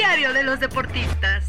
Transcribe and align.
Diario 0.00 0.32
de 0.32 0.42
los 0.42 0.58
deportistas. 0.58 1.44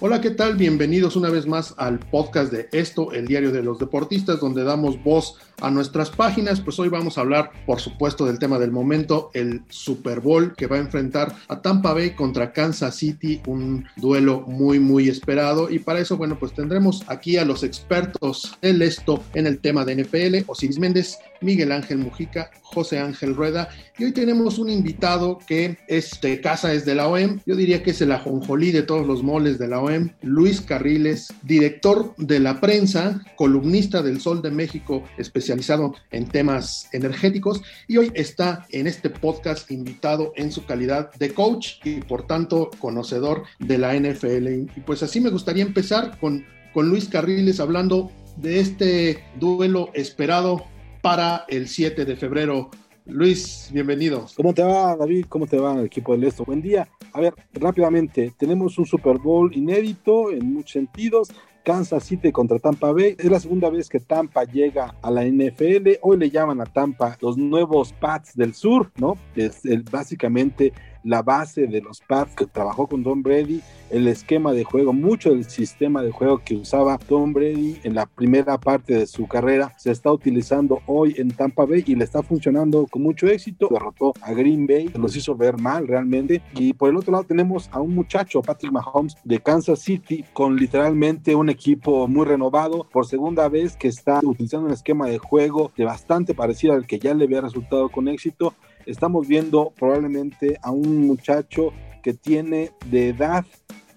Hola, 0.00 0.22
¿qué 0.22 0.30
tal? 0.30 0.56
Bienvenidos 0.56 1.14
una 1.14 1.28
vez 1.28 1.46
más 1.46 1.74
al 1.76 1.98
podcast 1.98 2.50
de 2.50 2.70
Esto, 2.72 3.12
el 3.12 3.26
diario 3.26 3.52
de 3.52 3.62
los 3.62 3.78
deportistas, 3.78 4.40
donde 4.40 4.64
damos 4.64 5.00
voz 5.04 5.36
a 5.60 5.70
nuestras 5.70 6.08
páginas. 6.08 6.62
Pues 6.62 6.78
hoy 6.78 6.88
vamos 6.88 7.18
a 7.18 7.20
hablar, 7.20 7.52
por 7.66 7.80
supuesto, 7.80 8.24
del 8.24 8.38
tema 8.38 8.58
del 8.58 8.72
momento, 8.72 9.30
el 9.34 9.62
Super 9.68 10.20
Bowl 10.20 10.54
que 10.56 10.66
va 10.66 10.76
a 10.76 10.80
enfrentar 10.80 11.36
a 11.48 11.60
Tampa 11.60 11.92
Bay 11.92 12.16
contra 12.16 12.52
Kansas 12.54 12.96
City, 12.96 13.42
un 13.46 13.84
duelo 13.96 14.40
muy, 14.40 14.80
muy 14.80 15.10
esperado. 15.10 15.70
Y 15.70 15.80
para 15.80 16.00
eso, 16.00 16.16
bueno, 16.16 16.38
pues 16.38 16.54
tendremos 16.54 17.04
aquí 17.08 17.36
a 17.36 17.44
los 17.44 17.62
expertos 17.62 18.56
del 18.62 18.80
Esto 18.80 19.22
en 19.34 19.46
el 19.46 19.58
tema 19.58 19.84
de 19.84 20.02
NFL, 20.02 20.50
Osiris 20.50 20.78
Méndez, 20.78 21.18
Miguel 21.42 21.72
Ángel 21.72 21.98
Mujica, 21.98 22.50
José 22.62 22.98
Ángel 22.98 23.34
Rueda. 23.34 23.68
Y 23.98 24.04
hoy 24.04 24.12
tenemos 24.12 24.58
un 24.58 24.70
invitado 24.70 25.38
que 25.46 25.78
es 25.88 26.20
de 26.20 26.40
casa, 26.40 26.72
es 26.72 26.84
de 26.84 26.94
la 26.94 27.08
OEM. 27.08 27.40
Yo 27.46 27.56
diría 27.56 27.82
que 27.82 27.90
es 27.90 28.00
el 28.00 28.12
ajonjolí 28.12 28.72
de 28.72 28.82
todos 28.82 29.06
los 29.06 29.22
moles 29.22 29.58
de 29.58 29.68
la 29.68 29.80
OEM, 29.80 30.10
Luis 30.22 30.60
Carriles, 30.60 31.32
director 31.42 32.14
de 32.16 32.40
la 32.40 32.60
prensa, 32.60 33.20
columnista 33.36 34.02
del 34.02 34.20
Sol 34.20 34.42
de 34.42 34.50
México, 34.50 35.04
especializado 35.18 35.94
en 36.10 36.26
temas 36.26 36.88
energéticos. 36.92 37.62
Y 37.88 37.98
hoy 37.98 38.10
está 38.14 38.66
en 38.70 38.86
este 38.86 39.10
podcast 39.10 39.70
invitado 39.70 40.32
en 40.36 40.50
su 40.52 40.64
calidad 40.64 41.12
de 41.14 41.34
coach 41.34 41.74
y 41.84 42.00
por 42.00 42.26
tanto 42.26 42.70
conocedor 42.78 43.44
de 43.58 43.78
la 43.78 43.94
NFL. 43.94 44.48
Y 44.76 44.80
pues 44.86 45.02
así 45.02 45.20
me 45.20 45.30
gustaría 45.30 45.62
empezar 45.62 46.18
con, 46.18 46.44
con 46.72 46.88
Luis 46.88 47.08
Carriles 47.08 47.60
hablando 47.60 48.10
de 48.36 48.60
este 48.60 49.24
duelo 49.38 49.90
esperado 49.94 50.64
para 51.02 51.44
el 51.48 51.68
7 51.68 52.04
de 52.04 52.16
febrero. 52.16 52.70
Luis, 53.04 53.68
bienvenido. 53.72 54.26
¿Cómo 54.36 54.54
te 54.54 54.62
va, 54.62 54.96
David? 54.96 55.26
¿Cómo 55.28 55.48
te 55.48 55.58
va 55.58 55.74
el 55.74 55.86
equipo 55.86 56.12
del 56.12 56.24
Esto? 56.24 56.44
Buen 56.44 56.62
día. 56.62 56.88
A 57.12 57.20
ver, 57.20 57.34
rápidamente, 57.54 58.32
tenemos 58.38 58.78
un 58.78 58.86
Super 58.86 59.18
Bowl 59.18 59.54
inédito 59.54 60.30
en 60.30 60.54
muchos 60.54 60.72
sentidos. 60.72 61.28
Kansas 61.64 62.04
City 62.04 62.32
contra 62.32 62.58
Tampa 62.58 62.92
Bay. 62.92 63.16
Es 63.18 63.30
la 63.30 63.40
segunda 63.40 63.68
vez 63.70 63.88
que 63.88 64.00
Tampa 64.00 64.44
llega 64.44 64.94
a 65.02 65.10
la 65.10 65.24
NFL. 65.24 65.98
Hoy 66.02 66.16
le 66.18 66.30
llaman 66.30 66.60
a 66.60 66.66
Tampa 66.66 67.16
los 67.20 67.36
nuevos 67.36 67.92
Pats 67.92 68.36
del 68.36 68.54
Sur, 68.54 68.90
¿no? 68.96 69.16
Es 69.34 69.64
el, 69.64 69.82
básicamente 69.82 70.72
la 71.04 71.22
base 71.22 71.66
de 71.66 71.80
los 71.80 72.00
Pats 72.00 72.34
que 72.34 72.46
trabajó 72.46 72.86
con 72.86 73.02
Tom 73.02 73.22
Brady, 73.22 73.60
el 73.90 74.08
esquema 74.08 74.52
de 74.52 74.64
juego, 74.64 74.92
mucho 74.92 75.30
del 75.30 75.44
sistema 75.44 76.02
de 76.02 76.10
juego 76.10 76.42
que 76.44 76.56
usaba 76.56 76.98
Tom 76.98 77.32
Brady 77.32 77.78
en 77.84 77.94
la 77.94 78.06
primera 78.06 78.58
parte 78.58 78.94
de 78.94 79.06
su 79.06 79.26
carrera 79.26 79.72
se 79.78 79.90
está 79.90 80.12
utilizando 80.12 80.80
hoy 80.86 81.14
en 81.18 81.30
Tampa 81.30 81.64
Bay 81.64 81.84
y 81.86 81.94
le 81.94 82.04
está 82.04 82.22
funcionando 82.22 82.86
con 82.86 83.02
mucho 83.02 83.26
éxito. 83.26 83.68
Derrotó 83.70 84.12
a 84.22 84.32
Green 84.32 84.66
Bay, 84.66 84.90
los 84.94 85.16
hizo 85.16 85.34
ver 85.36 85.58
mal 85.58 85.86
realmente. 85.86 86.42
Y 86.54 86.72
por 86.72 86.90
el 86.90 86.96
otro 86.96 87.12
lado 87.12 87.24
tenemos 87.24 87.68
a 87.72 87.80
un 87.80 87.94
muchacho, 87.94 88.42
Patrick 88.42 88.72
Mahomes, 88.72 89.16
de 89.24 89.40
Kansas 89.40 89.80
City, 89.80 90.24
con 90.32 90.56
literalmente 90.56 91.34
un 91.34 91.50
equipo 91.50 92.08
muy 92.08 92.24
renovado, 92.24 92.86
por 92.90 93.06
segunda 93.06 93.48
vez 93.48 93.76
que 93.76 93.88
está 93.88 94.20
utilizando 94.22 94.66
un 94.66 94.72
esquema 94.72 95.06
de 95.06 95.18
juego 95.18 95.72
de 95.76 95.84
bastante 95.84 96.34
parecido 96.34 96.74
al 96.74 96.86
que 96.86 96.98
ya 96.98 97.14
le 97.14 97.24
había 97.24 97.40
resultado 97.40 97.88
con 97.88 98.08
éxito 98.08 98.54
estamos 98.86 99.26
viendo 99.26 99.72
probablemente 99.78 100.58
a 100.62 100.70
un 100.70 101.06
muchacho 101.06 101.72
que 102.02 102.14
tiene 102.14 102.70
de 102.90 103.10
edad 103.10 103.44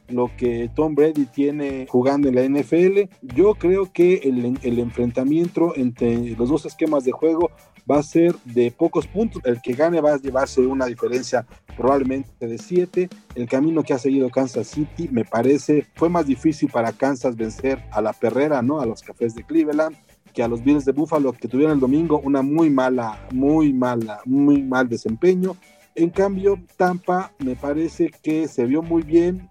lo 0.07 0.29
que 0.37 0.69
Tom 0.75 0.95
Brady 0.95 1.25
tiene 1.25 1.87
jugando 1.89 2.27
en 2.29 2.35
la 2.35 2.43
NFL. 2.43 3.09
Yo 3.21 3.55
creo 3.55 3.91
que 3.91 4.17
el, 4.23 4.79
enfrentamiento 4.79 5.73
entre 5.75 6.35
los 6.35 6.49
dos 6.49 6.65
esquemas 6.65 7.03
de 7.03 7.11
juego 7.11 7.51
va 7.89 7.99
a 7.99 8.03
ser 8.03 8.35
de 8.45 8.71
pocos 8.71 9.07
puntos. 9.07 9.41
El 9.45 9.61
que 9.61 9.73
gane 9.73 10.01
va 10.01 10.13
a 10.13 10.17
llevarse 10.17 10.61
una 10.61 10.85
diferencia 10.85 11.45
probablemente 11.75 12.47
de 12.47 12.57
siete. 12.57 13.09
El 13.35 13.47
camino 13.47 13.83
que 13.83 13.93
ha 13.93 13.99
seguido 13.99 14.29
Kansas 14.29 14.67
City 14.67 15.09
me 15.11 15.25
parece 15.25 15.87
fue 15.95 16.09
más 16.09 16.25
difícil 16.25 16.69
para 16.69 16.91
Kansas 16.91 17.35
vencer 17.35 17.83
a 17.91 18.01
la 18.01 18.13
perrera, 18.13 18.61
¿no? 18.61 18.79
A 18.79 18.85
los 18.85 19.01
cafés 19.01 19.35
de 19.35 19.43
Cleveland 19.43 19.95
que 20.35 20.43
a 20.43 20.47
los 20.47 20.63
Bills 20.63 20.85
de 20.85 20.91
Buffalo 20.91 21.31
que 21.31 21.47
tuvieron 21.47 21.73
el 21.73 21.79
domingo 21.79 22.19
una 22.19 22.41
muy 22.41 22.69
mala, 22.69 23.25
muy 23.31 23.73
mala, 23.73 24.19
muy 24.25 24.61
mal 24.61 24.87
desempeño. 24.87 25.55
En 25.95 26.09
cambio, 26.09 26.59
Tampa 26.75 27.31
me 27.39 27.55
parece 27.55 28.11
que 28.21 28.47
se 28.49 28.65
vio 28.65 28.83
muy 28.83 29.01
bien, 29.01 29.49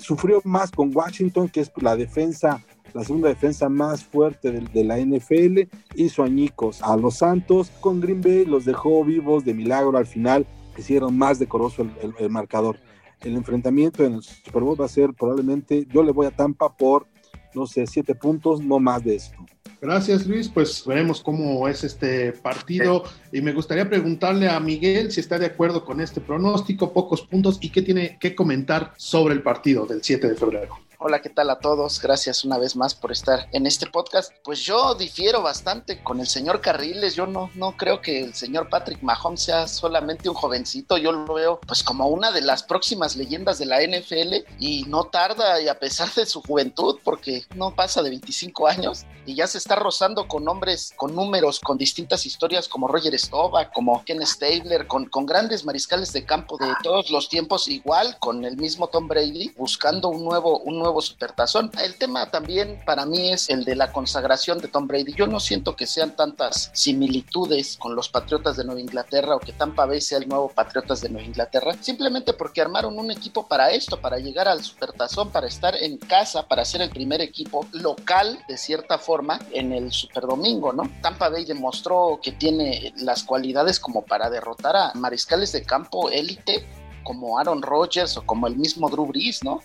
sufrió 0.00 0.42
más 0.44 0.70
con 0.70 0.94
Washington, 0.94 1.48
que 1.48 1.60
es 1.60 1.72
la 1.76 1.96
defensa, 1.96 2.62
la 2.92 3.04
segunda 3.04 3.30
defensa 3.30 3.70
más 3.70 4.04
fuerte 4.04 4.52
de, 4.52 4.84
la 4.84 4.98
NFL, 4.98 5.60
hizo 5.94 6.22
añicos 6.22 6.82
a 6.82 6.94
los 6.96 7.16
Santos, 7.16 7.70
con 7.80 8.00
Green 8.00 8.20
Bay 8.20 8.44
los 8.44 8.66
dejó 8.66 9.02
vivos 9.02 9.46
de 9.46 9.54
milagro 9.54 9.96
al 9.96 10.06
final, 10.06 10.46
hicieron 10.76 11.16
más 11.16 11.38
decoroso 11.38 11.82
el, 11.82 12.14
el 12.18 12.30
marcador. 12.30 12.78
El 13.22 13.34
enfrentamiento 13.34 14.04
en 14.04 14.14
el 14.14 14.22
Super 14.22 14.62
Bowl 14.62 14.80
va 14.80 14.84
a 14.84 14.88
ser 14.88 15.12
probablemente, 15.14 15.86
yo 15.90 16.02
le 16.02 16.12
voy 16.12 16.26
a 16.26 16.30
Tampa 16.30 16.76
por, 16.76 17.06
no 17.54 17.66
sé, 17.66 17.86
siete 17.86 18.14
puntos, 18.14 18.60
no 18.60 18.78
más 18.78 19.04
de 19.04 19.16
esto. 19.16 19.36
Gracias 19.80 20.26
Luis, 20.26 20.48
pues 20.48 20.84
veremos 20.84 21.20
cómo 21.20 21.68
es 21.68 21.84
este 21.84 22.32
partido 22.32 23.04
y 23.32 23.40
me 23.40 23.52
gustaría 23.52 23.88
preguntarle 23.88 24.48
a 24.48 24.58
Miguel 24.58 25.12
si 25.12 25.20
está 25.20 25.38
de 25.38 25.46
acuerdo 25.46 25.84
con 25.84 26.00
este 26.00 26.20
pronóstico, 26.20 26.92
pocos 26.92 27.22
puntos 27.22 27.58
y 27.60 27.70
qué 27.70 27.82
tiene 27.82 28.18
que 28.18 28.34
comentar 28.34 28.92
sobre 28.96 29.34
el 29.34 29.42
partido 29.42 29.86
del 29.86 30.02
7 30.02 30.28
de 30.28 30.34
febrero. 30.34 30.87
Hola, 31.00 31.22
¿qué 31.22 31.30
tal 31.30 31.48
a 31.50 31.60
todos? 31.60 32.02
Gracias 32.02 32.44
una 32.44 32.58
vez 32.58 32.74
más 32.74 32.92
por 32.92 33.12
estar 33.12 33.48
en 33.52 33.66
este 33.66 33.86
podcast. 33.86 34.32
Pues 34.42 34.62
yo 34.62 34.96
difiero 34.96 35.42
bastante 35.42 36.02
con 36.02 36.18
el 36.18 36.26
señor 36.26 36.60
Carriles. 36.60 37.14
Yo 37.14 37.24
no, 37.24 37.52
no 37.54 37.76
creo 37.76 38.00
que 38.00 38.20
el 38.20 38.34
señor 38.34 38.68
Patrick 38.68 39.00
Mahomes 39.00 39.44
sea 39.44 39.68
solamente 39.68 40.28
un 40.28 40.34
jovencito. 40.34 40.98
Yo 40.98 41.12
lo 41.12 41.32
veo 41.32 41.60
pues 41.60 41.84
como 41.84 42.08
una 42.08 42.32
de 42.32 42.40
las 42.40 42.64
próximas 42.64 43.14
leyendas 43.14 43.60
de 43.60 43.66
la 43.66 43.80
NFL 43.80 44.44
y 44.58 44.86
no 44.88 45.04
tarda 45.04 45.60
y 45.60 45.68
a 45.68 45.78
pesar 45.78 46.12
de 46.14 46.26
su 46.26 46.42
juventud, 46.42 46.98
porque 47.04 47.44
no 47.54 47.76
pasa 47.76 48.02
de 48.02 48.10
25 48.10 48.66
años 48.66 49.06
y 49.24 49.34
ya 49.34 49.46
se 49.46 49.58
está 49.58 49.76
rozando 49.76 50.26
con 50.26 50.48
hombres 50.48 50.94
con 50.96 51.14
números, 51.14 51.60
con 51.60 51.76
distintas 51.78 52.26
historias 52.26 52.66
como 52.66 52.88
Roger 52.88 53.16
Staubach, 53.16 53.70
como 53.72 54.02
Ken 54.04 54.26
Stabler, 54.26 54.88
con, 54.88 55.04
con 55.04 55.26
grandes 55.26 55.64
mariscales 55.64 56.12
de 56.12 56.24
campo 56.24 56.56
de 56.56 56.72
todos 56.82 57.10
los 57.10 57.28
tiempos, 57.28 57.68
igual 57.68 58.18
con 58.18 58.44
el 58.44 58.56
mismo 58.56 58.88
Tom 58.88 59.06
Brady, 59.06 59.52
buscando 59.56 60.08
un 60.08 60.24
nuevo, 60.24 60.58
un 60.60 60.78
nuevo 60.78 60.87
nuevo 60.88 61.02
supertazón. 61.02 61.70
El 61.84 61.96
tema 61.96 62.30
también 62.30 62.80
para 62.86 63.04
mí 63.04 63.30
es 63.30 63.50
el 63.50 63.66
de 63.66 63.76
la 63.76 63.92
consagración 63.92 64.58
de 64.58 64.68
Tom 64.68 64.86
Brady. 64.86 65.12
Yo 65.12 65.26
no 65.26 65.38
siento 65.38 65.76
que 65.76 65.86
sean 65.86 66.16
tantas 66.16 66.70
similitudes 66.72 67.76
con 67.76 67.94
los 67.94 68.08
Patriotas 68.08 68.56
de 68.56 68.64
Nueva 68.64 68.80
Inglaterra 68.80 69.36
o 69.36 69.38
que 69.38 69.52
Tampa 69.52 69.84
Bay 69.84 70.00
sea 70.00 70.16
el 70.16 70.26
nuevo 70.26 70.48
Patriotas 70.48 71.02
de 71.02 71.10
Nueva 71.10 71.26
Inglaterra, 71.26 71.74
simplemente 71.78 72.32
porque 72.32 72.62
armaron 72.62 72.98
un 72.98 73.10
equipo 73.10 73.46
para 73.46 73.70
esto, 73.70 74.00
para 74.00 74.18
llegar 74.18 74.48
al 74.48 74.64
supertazón, 74.64 75.30
para 75.30 75.46
estar 75.46 75.76
en 75.76 75.98
casa, 75.98 76.48
para 76.48 76.64
ser 76.64 76.80
el 76.80 76.88
primer 76.88 77.20
equipo 77.20 77.66
local 77.72 78.38
de 78.48 78.56
cierta 78.56 78.96
forma 78.96 79.38
en 79.52 79.74
el 79.74 79.92
Superdomingo, 79.92 80.72
¿no? 80.72 80.90
Tampa 81.02 81.28
Bay 81.28 81.44
demostró 81.44 82.18
que 82.22 82.32
tiene 82.32 82.94
las 82.96 83.24
cualidades 83.24 83.78
como 83.78 84.06
para 84.06 84.30
derrotar 84.30 84.74
a 84.74 84.92
mariscales 84.94 85.52
de 85.52 85.64
campo 85.64 86.08
élite 86.08 86.66
como 87.04 87.38
Aaron 87.38 87.60
Rodgers 87.60 88.16
o 88.16 88.22
como 88.24 88.46
el 88.46 88.56
mismo 88.56 88.88
Drew 88.88 89.04
Brees, 89.04 89.44
¿no? 89.44 89.60